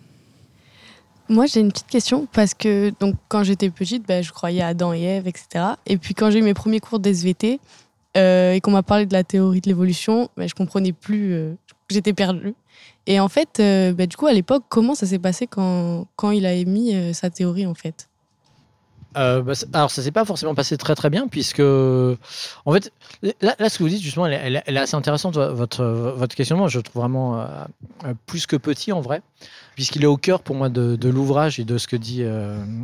Moi, 1.29 1.45
j'ai 1.45 1.59
une 1.59 1.71
petite 1.71 1.87
question 1.87 2.27
parce 2.31 2.53
que 2.53 2.91
donc 2.99 3.15
quand 3.29 3.43
j'étais 3.43 3.69
petite, 3.69 4.05
ben, 4.07 4.23
je 4.23 4.31
croyais 4.31 4.61
à 4.61 4.67
Adam 4.67 4.93
et 4.93 5.01
Ève, 5.01 5.27
etc. 5.27 5.65
Et 5.85 5.97
puis 5.97 6.13
quand 6.13 6.29
j'ai 6.29 6.39
eu 6.39 6.43
mes 6.43 6.53
premiers 6.53 6.79
cours 6.79 6.99
d'SVT 6.99 7.59
euh, 8.17 8.53
et 8.53 8.61
qu'on 8.61 8.71
m'a 8.71 8.83
parlé 8.83 9.05
de 9.05 9.13
la 9.13 9.23
théorie 9.23 9.61
de 9.61 9.69
l'évolution, 9.69 10.29
ben, 10.37 10.47
je 10.47 10.55
comprenais 10.55 10.91
plus, 10.91 11.33
euh, 11.33 11.55
j'étais 11.89 12.13
perdue. 12.13 12.53
Et 13.07 13.19
en 13.19 13.29
fait, 13.29 13.59
euh, 13.59 13.93
ben, 13.93 14.07
du 14.07 14.17
coup, 14.17 14.27
à 14.27 14.33
l'époque, 14.33 14.63
comment 14.69 14.95
ça 14.95 15.05
s'est 15.05 15.19
passé 15.19 15.47
quand, 15.47 16.07
quand 16.15 16.31
il 16.31 16.45
a 16.45 16.53
émis 16.53 17.13
sa 17.13 17.29
théorie 17.29 17.65
en 17.65 17.73
fait? 17.73 18.09
Euh, 19.17 19.41
bah, 19.41 19.53
alors 19.73 19.91
ça 19.91 20.01
s'est 20.01 20.11
pas 20.11 20.25
forcément 20.25 20.55
passé 20.55 20.77
très 20.77 20.95
très 20.95 21.09
bien 21.09 21.27
puisque 21.27 21.59
en 21.59 22.71
fait 22.71 22.91
là, 23.41 23.69
ce 23.69 23.77
que 23.77 23.83
vous 23.83 23.89
dites 23.89 24.01
justement 24.01 24.25
elle, 24.27 24.63
est 24.65 24.77
assez 24.77 24.95
intéressante 24.95 25.35
votre 25.35 25.85
votre 25.85 26.35
questionnement. 26.35 26.67
Je 26.67 26.79
trouve 26.79 27.01
vraiment 27.01 27.39
euh, 27.39 27.45
euh, 28.05 28.13
plus 28.25 28.45
que 28.45 28.55
petit 28.55 28.91
en 28.91 29.01
vrai 29.01 29.21
puisqu'il 29.75 30.03
est 30.03 30.07
au 30.07 30.17
cœur 30.17 30.41
pour 30.41 30.55
moi 30.55 30.69
de, 30.69 31.09
l'ouvrage 31.09 31.59
et 31.59 31.63
de 31.63 31.77
ce 31.77 31.87
que 31.87 31.95
dit 31.95 32.23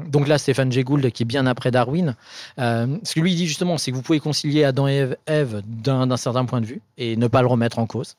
donc 0.07 0.27
là 0.27 0.37
Stéphane 0.37 0.71
Jay 0.71 0.83
Gould 0.83 1.11
qui 1.11 1.23
est 1.23 1.25
bien 1.25 1.45
après 1.45 1.71
Darwin. 1.71 2.15
Ce 2.57 3.13
que 3.13 3.19
lui 3.19 3.35
dit 3.35 3.47
justement 3.47 3.77
c'est 3.77 3.91
que 3.91 3.95
vous 3.95 4.01
pouvez 4.01 4.19
concilier 4.19 4.63
Adam 4.63 4.87
et 4.87 5.07
Ève 5.27 5.61
d'un 5.65 6.17
certain 6.17 6.45
point 6.45 6.61
de 6.61 6.65
vue 6.65 6.81
et 6.97 7.15
ne 7.15 7.27
pas 7.27 7.41
le 7.41 7.47
remettre 7.47 7.79
en 7.79 7.85
cause 7.85 8.15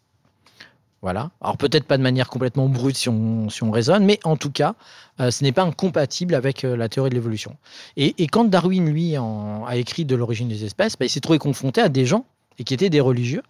voilà. 1.03 1.31
Alors 1.41 1.57
peut-être 1.57 1.85
pas 1.85 1.97
de 1.97 2.03
manière 2.03 2.29
complètement 2.29 2.69
brute 2.69 2.97
si 2.97 3.09
on, 3.09 3.49
si 3.49 3.63
on 3.63 3.71
raisonne, 3.71 4.05
mais 4.05 4.21
en 4.25 4.37
tout 4.37 4.51
cas, 4.51 4.75
euh, 5.21 5.31
ce 5.31 5.43
n'est 5.43 5.53
pas 5.53 5.63
incompatible 5.63 6.35
avec 6.35 6.65
euh, 6.65 6.77
la 6.77 6.89
théorie 6.89 7.11
de 7.11 7.15
l'évolution. 7.15 7.57
Et, 7.97 8.27
quand 8.27 8.45
Darwin, 8.45 8.91
lui, 8.91 9.17
a 9.17 9.77
écrit 9.77 10.05
de 10.05 10.15
l'origine 10.15 10.49
des 10.49 10.65
espèces, 10.65 10.97
bah, 10.99 11.07
il 11.07 11.11
s'est 11.11 11.21
trouvé 11.21 11.39
confronté 11.39 11.81
à 11.81 11.89
des 11.89 12.05
gens, 12.05 12.27
et 12.59 12.65
qui 12.65 12.75
étaient 12.75 12.91
des 12.91 13.01
religieux, 13.01 13.43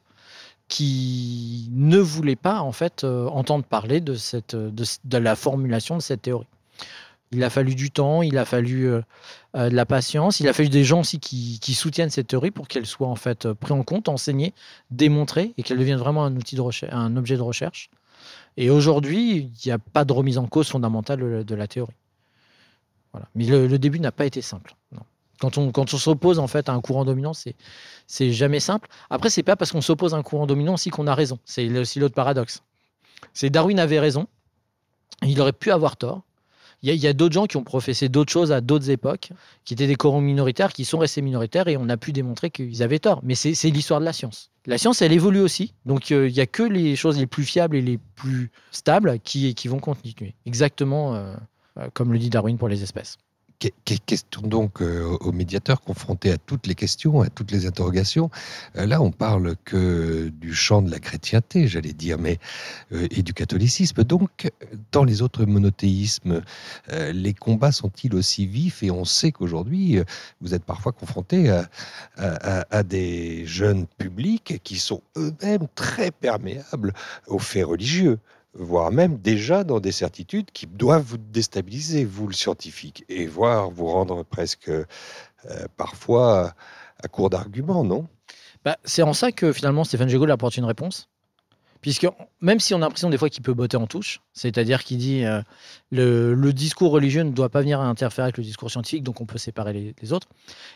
qui 0.69 1.69
ne 1.73 1.99
voulaient 1.99 2.37
pas 2.37 2.61
en 2.61 2.73
fait 2.73 3.03
euh, 3.03 3.27
entendre 3.27 3.65
parler 3.65 4.01
de, 4.01 4.15
cette, 4.15 4.55
de 4.55 5.19
la 5.19 5.35
formulation 5.35 5.97
de 5.97 6.03
cette 6.03 6.23
théorie. 6.23 6.47
Il 7.33 7.45
a 7.45 7.51
fallu 7.51 7.77
du 7.77 7.93
temps, 7.93 8.23
il 8.23 8.39
a 8.39 8.45
fallu 8.45 8.89
euh, 8.89 9.03
euh, 9.55 9.71
de 9.71 9.75
la 9.77 9.87
patience, 9.87 10.41
il 10.41 10.49
a 10.49 10.53
fallu 10.53 10.69
des 10.69 10.83
gens 10.83 11.01
aussi 11.01 11.21
qui, 11.21 11.75
soutiennent 11.75 12.11
cette 12.11 12.27
théorie 12.27 12.51
pour 12.51 12.67
qu'elle 12.67 12.87
soit 12.87 13.07
en 13.07 13.15
fait 13.15 13.47
euh, 13.47 13.55
prise 13.55 13.71
en 13.71 13.85
compte, 13.85 14.09
enseignée, 14.09 14.53
démontrée 14.91 15.55
et 15.57 15.63
qu'elle 15.63 15.79
devienne 15.79 15.99
vraiment 15.99 16.25
un 16.25 16.35
outil 16.35 16.57
de 16.57 16.61
recherche, 16.61 16.93
un 16.93 17.17
objet 17.17 17.37
de 17.37 17.43
recherche. 17.43 17.89
Et 18.57 18.69
aujourd'hui, 18.69 19.39
il 19.39 19.53
n'y 19.65 19.71
a 19.71 19.79
pas 19.79 20.05
de 20.05 20.13
remise 20.13 20.39
en 20.39 20.49
cause 20.49 20.69
fondamentale 20.69 21.45
de, 21.45 21.55
la 21.55 21.69
théorie. 21.69 21.95
Voilà. 23.13 23.29
Mais 23.37 23.45
le, 23.45 23.79
début 23.79 24.01
n'a 24.01 24.13
pas 24.13 24.27
été 24.27 24.43
simple. 24.43 24.75
Quand 25.41 25.57
on, 25.57 25.71
quand 25.71 25.95
on 25.95 25.99
s'oppose 25.99 26.41
en 26.41 26.49
fait 26.49 26.69
à 26.69 26.73
un 26.73 26.81
courant 26.81 27.05
dominant, 27.05 27.33
c'est 27.33 27.55
c'est 28.09 28.33
jamais 28.33 28.61
simple. 28.61 28.89
Après, 29.09 29.31
c'est 29.31 29.45
pas 29.45 29.55
parce 29.55 29.71
qu'on 29.71 29.81
s'oppose 29.81 30.15
à 30.15 30.17
un 30.17 30.23
courant 30.23 30.47
dominant 30.47 30.75
aussi 30.75 30.91
qu'on 30.91 31.07
a 31.07 31.15
raison. 31.15 31.39
C'est 31.45 31.79
aussi 31.79 32.01
l'autre 32.01 32.15
paradoxe. 32.15 32.63
C'est 33.33 33.51
Darwin 33.51 33.79
avait 33.79 34.01
raison. 34.01 34.27
Il 35.23 35.41
aurait 35.41 35.53
pu 35.53 35.71
avoir 35.71 35.97
tort. 35.97 36.23
Il 36.83 36.95
y 36.95 37.07
a, 37.07 37.13
d'autres 37.13 37.35
gens 37.35 37.47
qui 37.47 37.59
ont 37.59 37.63
professé 37.63 38.09
d'autres 38.09 38.33
choses 38.33 38.53
à 38.53 38.63
d'autres 38.63 38.89
époques, 38.89 39.33
qui 39.65 39.75
étaient 39.75 39.87
des 39.87 39.97
courants 39.97 40.23
minoritaires, 40.23 40.73
qui 40.73 40.87
sont 40.87 40.99
restés 40.99 41.21
minoritaires, 41.21 41.69
et 41.69 41.77
on 41.77 41.91
a 41.91 41.99
pu 41.99 42.13
démontrer 42.13 42.51
qu'ils 42.51 42.83
avaient 42.83 42.99
tort. 42.99 43.21
Mais 43.23 43.35
c'est 43.35 43.69
l'histoire 43.69 44.01
de 44.01 44.07
la 44.07 44.15
science. 44.15 44.51
La 44.67 44.79
science, 44.79 45.03
elle 45.03 45.13
évolue 45.13 45.41
aussi. 45.41 45.75
Donc, 45.85 46.11
euh, 46.11 46.29
il 46.29 46.35
n'y 46.35 46.41
a 46.41 46.47
que 46.47 46.63
les 46.63 46.97
choses 46.97 47.19
les 47.19 47.27
plus 47.27 47.45
fiables 47.45 47.77
et 47.77 47.83
les 47.83 47.99
plus 48.15 48.51
stables 48.71 49.19
qui, 49.21 49.55
qui 49.55 49.69
vont 49.69 49.79
continuer. 49.79 50.35
Exactement 50.47 51.15
euh, 51.15 51.35
euh, 51.79 51.89
comme 51.93 52.13
le 52.13 52.19
dit 52.19 52.31
Darwin 52.31 52.59
pour 52.59 52.69
les 52.69 52.83
espèces. 52.83 53.19
Question 53.61 54.41
donc 54.41 54.81
euh, 54.81 55.19
au 55.21 55.33
médiateur 55.33 55.83
confronté 55.83 56.33
à 56.33 56.39
toutes 56.39 56.67
les 56.67 56.75
questions, 56.75 57.21
à 57.21 57.29
toutes 57.29 57.51
les 57.51 57.67
interrogations? 57.67 58.31
Euh, 58.77 58.87
là, 58.87 59.03
on 59.03 59.11
parle 59.11 59.55
que 59.67 60.29
du 60.29 60.55
champ 60.55 60.81
de 60.81 60.91
la 60.91 60.99
chrétienté, 60.99 61.69
j'allais 61.69 61.93
dire, 61.93 62.17
mais 62.17 62.39
euh, 62.93 63.07
et 63.11 63.23
du 63.23 63.35
catholicisme. 63.35 64.03
Donc, 64.03 64.51
dans 64.93 65.05
les 65.05 65.21
autres 65.21 65.45
monothéismes, 65.45 66.41
les 67.13 67.35
combats 67.35 67.73
sont-ils 67.73 68.15
aussi 68.15 68.47
vifs? 68.47 68.83
Et 68.83 68.91
on 68.91 69.05
sait 69.05 69.31
qu'aujourd'hui, 69.31 69.99
vous 70.41 70.55
êtes 70.55 70.65
parfois 70.65 70.93
confronté 70.93 71.51
à, 71.51 71.69
à, 72.17 72.83
des 72.83 73.45
jeunes 73.47 73.87
publics 73.99 74.61
qui 74.65 74.79
sont 74.79 75.03
eux-mêmes 75.17 75.67
très 75.75 76.11
perméables 76.11 76.95
aux 77.27 77.39
faits 77.39 77.67
religieux 77.67 78.19
voire 78.55 78.91
même 78.91 79.19
déjà 79.19 79.65
dans 79.65 79.81
des 79.81 79.93
certitudes 79.93 80.51
qui 80.53 80.67
doivent 80.67 81.05
vous 81.05 81.19
déstabiliser, 81.19 82.05
vous 82.05 82.27
le 82.27 82.35
scientifique, 82.35 83.05
et 83.09 83.27
voire 83.27 83.71
vous 83.71 83.87
rendre 83.87 84.25
presque 84.25 84.69
euh, 84.69 84.85
parfois 85.77 86.55
à 87.03 87.09
court 87.09 87.31
d'arguments, 87.31 87.85
non? 87.85 88.07
Bah, 88.65 88.77
C'est 88.85 89.03
en 89.03 89.15
ça 89.15 89.33
que 89.33 89.53
finalement 89.53 89.85
Stéphane 89.85 90.09
Jégol 90.09 90.31
apporte 90.31 90.57
une 90.57 90.65
réponse. 90.65 91.09
Puisque 91.81 92.07
même 92.43 92.61
si 92.61 92.75
on 92.75 92.77
a 92.77 92.81
l'impression 92.81 93.09
des 93.09 93.17
fois 93.17 93.31
qu'il 93.31 93.43
peut 93.43 93.55
botter 93.55 93.79
en 93.79 93.87
touche, 93.87 94.21
c'est-à-dire 94.35 94.85
qu'il 94.85 94.99
dit 94.99 95.25
euh, 95.25 95.41
le, 95.91 96.53
discours 96.53 96.91
religieux 96.91 97.23
ne 97.23 97.31
doit 97.31 97.49
pas 97.49 97.63
venir 97.63 97.81
interférer 97.81 98.25
avec 98.25 98.37
le 98.37 98.45
discours 98.45 98.71
scientifique, 98.71 99.03
donc 99.03 99.23
on 99.23 99.25
peut 99.25 99.39
séparer 99.39 99.95
les, 99.99 100.13
autres. 100.13 100.29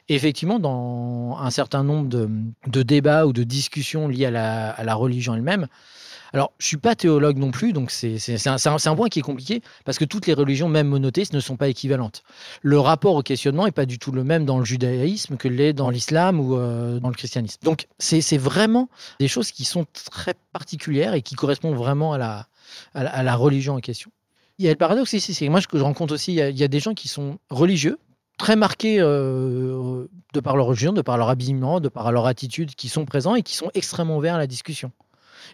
Effectivement, 0.09 0.59
dans 0.59 1.37
un 1.39 1.51
certain 1.51 1.85
nombre 1.85 2.09
de, 2.09 2.83
débats 2.83 3.27
ou 3.27 3.35
de 3.35 3.43
discussions 3.43 4.09
liées 4.09 4.25
à 4.25 4.83
la 4.83 4.95
religion 4.95 5.35
elle-même, 5.35 5.69
alors, 6.35 6.51
je 6.59 6.67
suis 6.67 6.77
pas 6.79 6.97
théologue 6.97 7.39
non 7.39 7.53
plus, 7.53 7.73
donc 7.73 7.93
c'est 7.93 8.19
un, 8.49 8.97
point 8.97 9.09
qui 9.09 9.21
est 9.21 9.23
compliqué 9.23 9.63
parce 9.85 9.99
que 9.99 10.05
toutes 10.05 10.27
les 10.27 10.35
religions, 10.35 10.69
même 10.69 10.89
monothéistes, 10.89 11.33
ne 11.33 11.39
sont 11.39 11.57
pas 11.57 11.69
équivalentes. 11.69 12.25
Le 12.61 12.81
rapport 12.81 13.15
au 13.15 13.23
questionnement 13.23 13.67
n'est 13.67 13.71
pas 13.71 13.87
du 13.87 14.01
tout 14.01 14.11
le 14.11 14.25
même 14.25 14.45
dans 14.45 14.59
le 14.59 14.65
judaïsme 14.65 15.37
que 15.37 15.47
l'est 15.47 15.73
dans 15.73 15.91
l'islam 15.91 16.41
ou 16.41 16.57
euh, 16.57 16.99
dans 16.99 17.09
le 17.09 17.15
christianisme. 17.15 17.61
Donc, 17.63 17.87
c'est 18.01 18.37
vraiment 18.37 18.89
des 19.21 19.29
choses 19.29 19.53
qui 19.53 19.65
sont 19.65 19.87
très 19.93 20.35
particulières 20.53 21.15
et 21.15 21.23
qui 21.23 21.37
correspondent 21.37 21.77
vraiment 21.77 22.15
à 22.15 22.19
la, 22.19 22.49
à 22.95 23.23
la, 23.23 23.37
religion 23.37 23.77
en 23.77 23.81
question. 23.81 24.11
Il 24.59 24.65
y 24.65 24.69
a 24.69 24.73
le 24.73 24.77
paradoxe 24.77 25.13
ici, 25.13 25.35
c'est 25.35 25.49
moi 25.49 25.61
que 25.61 25.79
je 25.79 25.85
rencontre 25.85 26.15
aussi, 26.15 26.33
il 26.33 26.59
y, 26.59 26.65
a, 26.65 26.69
des 26.69 26.81
gens 26.81 26.95
qui 26.95 27.07
sont 27.07 27.39
religieux, 27.49 27.97
très 28.39 28.57
marqués 28.57 28.97
euh, 28.99 30.07
de 30.33 30.41
par 30.41 30.57
leur 30.57 30.67
religion, 30.67 30.93
de 30.93 31.03
par 31.03 31.17
leur 31.17 31.29
habillement, 31.29 31.79
de 31.79 31.89
par 31.89 32.11
leur 32.11 32.27
attitude, 32.27 32.75
qui 32.75 32.89
sont 32.89 33.05
présents 33.05 33.37
et 33.37 33.43
qui 33.45 33.55
sont 33.55 33.71
extrêmement 33.75 34.17
ouverts 34.17 34.35
à 34.35 34.39
la 34.39 34.49
discussion 34.49 34.91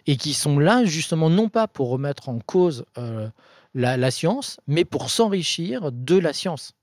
et 0.07 0.17
qui 0.17 0.33
sont 0.33 0.59
là 0.59 0.85
justement 0.85 1.29
non 1.29 1.49
pas 1.49 1.67
pour 1.67 1.89
remettre 1.89 2.29
en 2.29 2.39
cause 2.39 2.85
euh, 2.97 3.29
la, 3.73 4.11
science, 4.11 4.59
mais 4.67 4.85
pour 4.85 5.09
s'enrichir 5.09 5.91
de 5.91 6.17
la 6.17 6.33
science. 6.33 6.73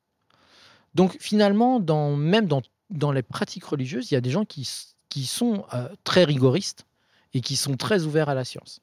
Donc 0.94 1.16
finalement, 1.20 1.80
même 2.16 2.46
dans, 2.46 2.62
dans, 2.90 3.12
les 3.12 3.22
pratiques 3.22 3.64
religieuses, 3.64 4.10
il 4.10 4.14
y 4.14 4.16
a 4.16 4.20
des 4.20 4.30
gens 4.30 4.44
qui, 4.44 4.68
qui 5.08 5.26
sont 5.26 5.64
euh, 5.74 5.88
très 6.04 6.24
rigoristes 6.24 6.86
et 7.34 7.40
qui 7.40 7.56
sont 7.56 7.76
très 7.76 8.04
ouverts 8.04 8.28
à 8.28 8.34
la 8.34 8.44
science. 8.44 8.80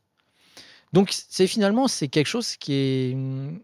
Donc 0.93 1.11
c'est 1.11 1.47
finalement 1.47 1.87
c'est 1.87 2.07
quelque 2.07 2.27
chose 2.27 2.55
qui 2.57 2.73
est 2.73 3.13
hum, 3.13 3.59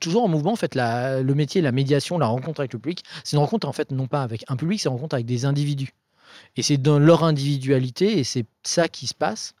toujours 0.00 0.24
en 0.24 0.28
mouvement. 0.28 0.52
En 0.52 0.56
fait, 0.56 0.74
le 0.74 1.32
métier, 1.32 1.60
la 1.60 1.72
médiation, 1.72 2.18
la 2.18 2.26
rencontre 2.26 2.60
avec 2.60 2.72
le 2.72 2.78
public, 2.78 3.04
c'est 3.22 3.36
une 3.36 3.42
rencontre 3.42 3.68
en 3.68 3.72
fait 3.72 3.90
non 3.90 4.06
pas 4.06 4.22
avec 4.22 4.44
un 4.48 4.56
public, 4.56 4.80
c'est 4.80 4.88
une 4.88 4.94
rencontre 4.94 5.14
avec 5.14 5.26
des 5.26 5.44
individus. 5.44 5.92
Et 6.56 6.62
c'est 6.62 6.78
dans 6.78 6.98
leur 6.98 7.24
individualité 7.24 8.18
et 8.18 8.24
c'est 8.24 8.46
ça 8.62 8.88
qui 8.88 9.06
se 9.06 9.14
passe. 9.14 9.54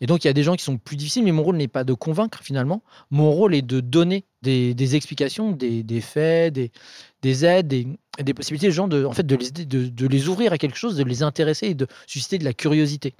Et 0.00 0.06
donc, 0.06 0.24
il 0.24 0.28
y 0.28 0.30
a 0.30 0.34
des 0.34 0.42
gens 0.42 0.54
qui 0.54 0.64
sont 0.64 0.78
plus 0.78 0.96
difficiles, 0.96 1.24
mais 1.24 1.32
mon 1.32 1.42
rôle 1.42 1.56
n'est 1.56 1.68
pas 1.68 1.84
de 1.84 1.92
convaincre 1.92 2.38
finalement. 2.42 2.82
Mon 3.10 3.30
rôle 3.30 3.54
est 3.54 3.62
de 3.62 3.80
donner 3.80 4.24
des, 4.42 4.94
explications, 4.94 5.52
des, 5.52 6.00
faits, 6.00 6.54
des, 6.54 7.44
aides, 7.44 7.68
des, 7.68 8.34
possibilités 8.34 8.68
aux 8.68 8.72
gens 8.72 8.88
de, 8.88 9.04
en 9.04 9.12
fait, 9.12 9.26
de 9.26 10.06
les, 10.06 10.28
ouvrir 10.28 10.52
à 10.52 10.58
quelque 10.58 10.76
chose, 10.76 10.96
de 10.96 11.04
les 11.04 11.22
intéresser 11.22 11.68
et 11.68 11.74
de 11.74 11.86
susciter 12.06 12.38
de 12.38 12.44
la 12.44 12.52
curiosité. 12.52 13.14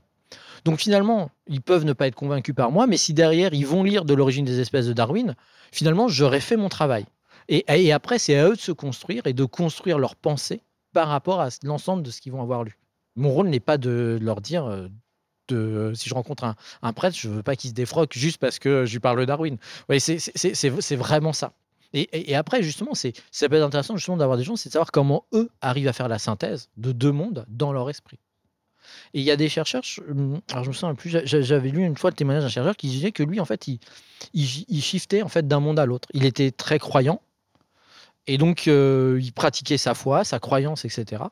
Donc 0.64 0.78
finalement, 0.78 1.30
ils 1.46 1.62
peuvent 1.62 1.84
ne 1.84 1.92
pas 1.92 2.06
être 2.06 2.14
convaincus 2.14 2.54
par 2.54 2.70
moi, 2.70 2.86
mais 2.86 2.96
si 2.96 3.14
derrière 3.14 3.54
ils 3.54 3.66
vont 3.66 3.84
lire 3.84 4.04
de 4.04 4.12
l'origine 4.14 4.44
des 4.44 4.60
espèces 4.60 4.86
de 4.86 4.92
Darwin, 4.92 5.34
finalement, 5.72 6.08
j'aurais 6.08 6.40
fait 6.40 6.56
mon 6.56 6.68
travail. 6.68 7.06
Et, 7.48 7.64
et 7.68 7.92
après, 7.92 8.18
c'est 8.18 8.36
à 8.36 8.48
eux 8.48 8.56
de 8.56 8.60
se 8.60 8.72
construire 8.72 9.26
et 9.26 9.32
de 9.32 9.44
construire 9.44 9.98
leur 9.98 10.16
pensée 10.16 10.60
par 10.92 11.08
rapport 11.08 11.40
à 11.40 11.48
l'ensemble 11.62 12.02
de 12.02 12.10
ce 12.10 12.20
qu'ils 12.20 12.32
vont 12.32 12.42
avoir 12.42 12.64
lu. 12.64 12.78
Mon 13.16 13.30
rôle 13.30 13.48
n'est 13.48 13.60
pas 13.60 13.78
de 13.78 14.18
leur 14.20 14.40
dire 14.40 14.66
si 15.50 16.08
je 16.08 16.14
rencontre 16.14 16.54
un, 16.82 16.92
prêtre, 16.92 17.16
je 17.16 17.28
veux 17.28 17.42
pas 17.42 17.56
qu'il 17.56 17.70
se 17.70 17.74
défroque 17.74 18.12
juste 18.14 18.38
parce 18.38 18.58
que 18.58 18.84
je 18.84 18.92
lui 18.92 19.00
parle 19.00 19.20
de 19.20 19.24
Darwin. 19.24 19.56
C'est 19.98 20.96
vraiment 20.96 21.32
ça. 21.32 21.52
Et, 21.94 22.34
après, 22.34 22.62
justement, 22.62 22.94
c'est 22.94 23.14
ça 23.30 23.48
peut 23.48 23.56
être 23.56 23.62
intéressant 23.62 23.96
justement 23.96 24.18
d'avoir 24.18 24.36
des 24.36 24.44
gens, 24.44 24.56
c'est 24.56 24.68
de 24.68 24.72
savoir 24.72 24.92
comment 24.92 25.24
eux 25.32 25.48
arrivent 25.62 25.88
à 25.88 25.92
faire 25.92 26.08
la 26.08 26.18
synthèse 26.18 26.68
de 26.76 26.92
deux 26.92 27.12
mondes 27.12 27.46
dans 27.48 27.72
leur 27.72 27.88
esprit. 27.88 28.18
Et 29.14 29.20
il 29.20 29.24
y 29.24 29.30
a 29.30 29.36
des 29.36 29.48
chercheurs, 29.48 29.82
alors 30.50 30.64
je 30.64 30.68
me 30.68 30.74
souviens 30.74 30.94
plus, 30.94 31.10
j'avais 31.24 31.70
lu 31.70 31.84
une 31.84 31.96
fois 31.96 32.10
le 32.10 32.16
témoignage 32.16 32.44
d'un 32.44 32.50
chercheur 32.50 32.76
qui 32.76 32.88
disait 32.88 33.12
que 33.12 33.22
lui, 33.22 33.40
en 33.40 33.44
fait, 33.44 33.68
il, 33.68 33.78
il, 34.34 34.82
shiftait 34.82 35.22
en 35.22 35.28
fait 35.28 35.46
d'un 35.46 35.60
monde 35.60 35.78
à 35.78 35.86
l'autre. 35.86 36.08
Il 36.14 36.24
était 36.24 36.50
très 36.50 36.78
croyant, 36.78 37.20
et 38.26 38.38
donc 38.38 38.68
euh, 38.68 39.18
il 39.22 39.32
pratiquait 39.32 39.78
sa 39.78 39.94
foi, 39.94 40.24
sa 40.24 40.38
croyance, 40.38 40.84
etc. 40.84 41.22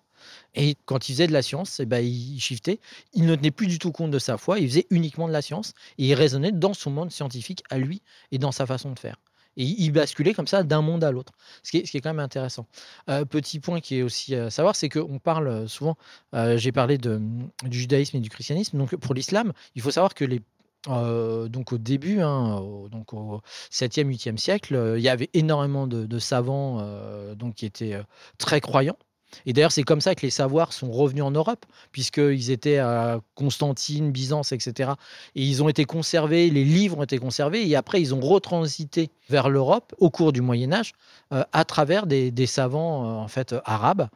Et 0.55 0.77
quand 0.85 1.09
il 1.09 1.13
faisait 1.13 1.27
de 1.27 1.33
la 1.33 1.43
science, 1.43 1.81
eh 1.81 1.87
ben, 1.87 2.05
il 2.05 2.39
shiftait. 2.41 2.81
Il 3.15 3.27
ne 3.27 3.35
tenait 3.35 3.51
plus 3.51 3.67
du 3.67 3.79
tout 3.79 3.93
compte 3.93 4.11
de 4.11 4.19
sa 4.19 4.39
foi. 4.39 4.59
Il 4.59 4.69
faisait 4.69 4.87
uniquement 4.91 5.29
de 5.29 5.33
la 5.33 5.43
science. 5.43 5.73
Et 5.99 6.07
il 6.07 6.15
raisonnait 6.15 6.53
dans 6.53 6.75
son 6.75 6.91
monde 6.91 7.11
scientifique 7.11 7.63
à 7.71 7.79
lui 7.79 8.03
et 8.33 8.39
dans 8.39 8.53
sa 8.53 8.67
façon 8.67 8.93
de 8.93 8.99
faire. 8.99 9.17
Et 9.57 9.65
il 9.65 9.91
basculait 9.91 10.35
comme 10.35 10.47
ça 10.47 10.63
d'un 10.63 10.83
monde 10.83 11.03
à 11.03 11.11
l'autre, 11.11 11.33
ce, 11.63 11.71
qui 11.71 11.79
est, 11.79 12.01
quand 12.01 12.11
même 12.11 12.21
intéressant. 12.21 12.67
Euh, 13.09 13.25
petit 13.25 13.59
point 13.59 13.81
qui 13.81 13.99
est 13.99 14.03
aussi 14.03 14.35
à 14.35 14.51
savoir, 14.51 14.77
c'est 14.77 14.89
qu'on 14.89 15.19
parle 15.19 15.69
souvent, 15.69 15.97
euh, 16.35 16.59
j'ai 16.59 16.73
parlé 16.73 16.99
du 16.99 17.19
judaïsme 17.71 18.19
et 18.19 18.21
du 18.21 18.29
christianisme, 18.29 18.77
donc 18.77 18.95
pour 18.97 19.15
l'islam, 19.15 19.53
il 19.75 19.83
faut 19.83 19.91
savoir 19.91 20.15
que 20.15 20.27
euh, 20.89 21.49
donc 21.49 21.73
au 21.73 21.79
début, 21.79 22.21
hein, 22.21 22.59
au, 22.59 22.89
donc 22.89 23.15
au 23.15 23.41
7e, 23.73 24.09
8e 24.09 24.37
siècle, 24.37 24.95
il 24.99 25.03
y 25.03 25.09
avait 25.09 25.31
énormément 25.33 25.87
de, 25.87 26.05
de 26.05 26.19
savants 26.19 26.83
donc, 27.35 27.55
qui 27.55 27.67
étaient 27.67 27.99
très 28.39 28.61
croyants. 28.61 28.99
Et 29.45 29.53
d'ailleurs, 29.53 29.73
c'est 29.73 29.83
comme 29.83 30.01
ça 30.01 30.15
que 30.15 30.23
les 30.23 30.31
savoirs 30.31 30.73
sont 30.73 30.91
revenus 30.91 31.25
en 31.25 31.31
Europe, 31.31 31.67
puisqu'ils 31.93 32.51
étaient 32.51 32.79
à 32.79 33.21
Constantine, 33.35 34.11
Byzance, 34.11 34.53
etc. 34.53 34.93
Et 35.35 35.43
ils 35.43 35.63
ont 35.63 35.69
été 35.69 35.85
conservés, 35.85 36.51
les 36.51 36.65
livres 36.65 36.99
ont 36.99 37.03
été 37.03 37.19
conservés, 37.19 37.69
et 37.69 37.77
après, 37.77 38.01
ils 38.01 38.15
ont 38.15 38.21
retransité 38.21 39.11
vers 39.29 39.49
l'Europe 39.49 39.95
au 39.99 40.11
cours 40.11 40.33
du 40.33 40.41
Moyen 40.41 40.73
Âge, 40.73 40.93
euh, 41.33 41.45
à 41.53 41.65
travers 41.65 42.07
des, 42.07 42.47
savants 42.47 43.05
euh, 43.05 43.15
en 43.17 43.29
fait 43.29 43.55
arabes. 43.65 44.09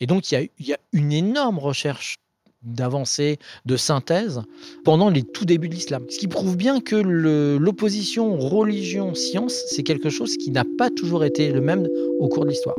Et 0.00 0.06
donc, 0.06 0.30
il 0.30 0.48
y 0.60 0.72
a, 0.72 0.78
une 0.92 1.12
énorme 1.12 1.58
recherche 1.58 2.18
d'avancée, 2.62 3.38
de 3.66 3.76
synthèse 3.76 4.40
pendant 4.84 5.10
les 5.10 5.22
tout 5.22 5.44
débuts 5.44 5.68
de 5.68 5.74
l'islam. 5.74 6.06
Ce 6.08 6.18
qui 6.18 6.28
prouve 6.28 6.56
bien 6.56 6.80
que 6.80 6.96
l'opposition 6.96 8.38
religion-science, 8.38 9.54
c'est 9.68 9.82
quelque 9.82 10.08
chose 10.08 10.36
qui 10.38 10.50
n'a 10.50 10.64
pas 10.78 10.88
toujours 10.88 11.24
été 11.24 11.52
le 11.52 11.60
même 11.60 11.86
au 12.20 12.28
cours 12.28 12.44
de 12.44 12.50
l'histoire. 12.50 12.76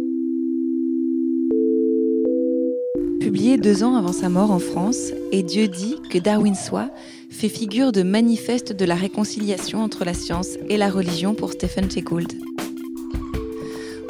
Publié 3.25 3.57
deux 3.57 3.83
ans 3.83 3.95
avant 3.95 4.13
sa 4.13 4.29
mort 4.29 4.51
en 4.51 4.59
France, 4.59 5.11
Et 5.31 5.41
Dieu 5.41 5.67
dit 5.67 5.95
que 6.11 6.19
Darwin 6.19 6.53
soit 6.53 6.91
fait 7.31 7.49
figure 7.49 7.91
de 7.91 8.03
manifeste 8.03 8.71
de 8.71 8.85
la 8.85 8.93
réconciliation 8.93 9.81
entre 9.81 10.05
la 10.05 10.13
science 10.13 10.49
et 10.69 10.77
la 10.77 10.91
religion 10.91 11.33
pour 11.33 11.53
Stephen 11.53 11.87
Gould. 11.87 12.31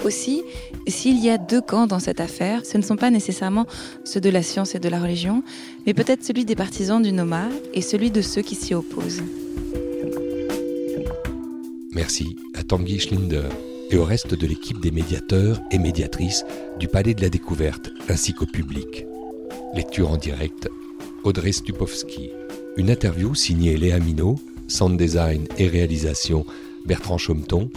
Aussi, 0.04 0.43
s'il 0.86 1.23
y 1.23 1.30
a 1.30 1.38
deux 1.38 1.62
camps 1.62 1.88
dans 1.88 1.99
cette 1.99 2.19
affaire, 2.19 2.65
ce 2.65 2.78
ne 2.78 2.84
sont 2.84 2.97
pas 2.97 3.10
nécessairement 3.10 3.67
ceux 4.04 4.19
de 4.19 4.30
la 4.30 4.43
science 4.43 4.75
et 4.75 4.80
de 4.80 4.89
la 4.89 4.99
religion, 4.99 5.43
mais 5.86 5.93
peut-être 5.93 6.25
celui 6.25 6.43
des 6.43 6.58
partisans 6.58 7.01
du 7.01 7.13
Noma 7.13 7.47
et 7.73 7.82
celui 7.82 8.12
de 8.12 8.21
ceux 8.21 8.41
qui 8.41 8.56
s'y 8.56 8.73
opposent. 8.73 9.23
Merci 11.93 12.36
à 12.54 12.63
Tanguy 12.63 12.99
Schlinder 12.99 13.47
et 13.91 13.98
au 13.98 14.04
reste 14.04 14.34
de 14.34 14.48
l'équipe 14.48 14.80
des 14.80 14.91
médiateurs 14.91 15.62
et 15.71 15.78
médiatrices 15.78 16.45
du 16.80 16.88
Palais 16.88 17.13
de 17.13 17.21
la 17.21 17.30
Découverte, 17.30 17.91
ainsi 18.10 18.34
qu'au 18.34 18.45
public. 18.45 19.06
Lecture 19.74 20.12
en 20.12 20.17
direct, 20.17 20.69
Audrey 21.24 21.52
Stupowski. 21.52 22.32
Une 22.78 22.89
interview 22.89 23.36
signée 23.36 23.76
Léa 23.78 24.00
Minot, 24.00 24.39
sound 24.67 24.98
design 24.98 25.48
et 25.58 25.67
réalisation 25.67 26.45
Bertrand 26.86 27.17
Chaumeton, 27.17 27.69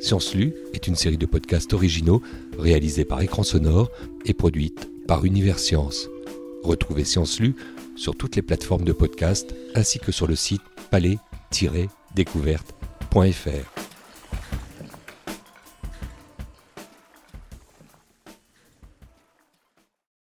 Science 0.00 0.34
Lu 0.34 0.52
est 0.74 0.88
une 0.88 0.96
série 0.96 1.16
de 1.16 1.26
podcasts 1.26 1.74
originaux 1.74 2.22
réalisés 2.58 3.04
par 3.04 3.22
Écran 3.22 3.44
Sonore 3.44 3.88
et 4.24 4.34
produite 4.34 4.90
par 5.06 5.24
Univers 5.24 5.60
Science. 5.60 6.08
Retrouvez 6.64 7.04
Science 7.04 7.38
Lu 7.38 7.54
sur 7.96 8.16
toutes 8.16 8.34
les 8.36 8.42
plateformes 8.42 8.84
de 8.84 8.92
podcast 8.92 9.54
ainsi 9.74 9.98
que 10.00 10.12
sur 10.12 10.26
le 10.26 10.36
site 10.36 10.60
palais-découverte.fr. 10.90 13.81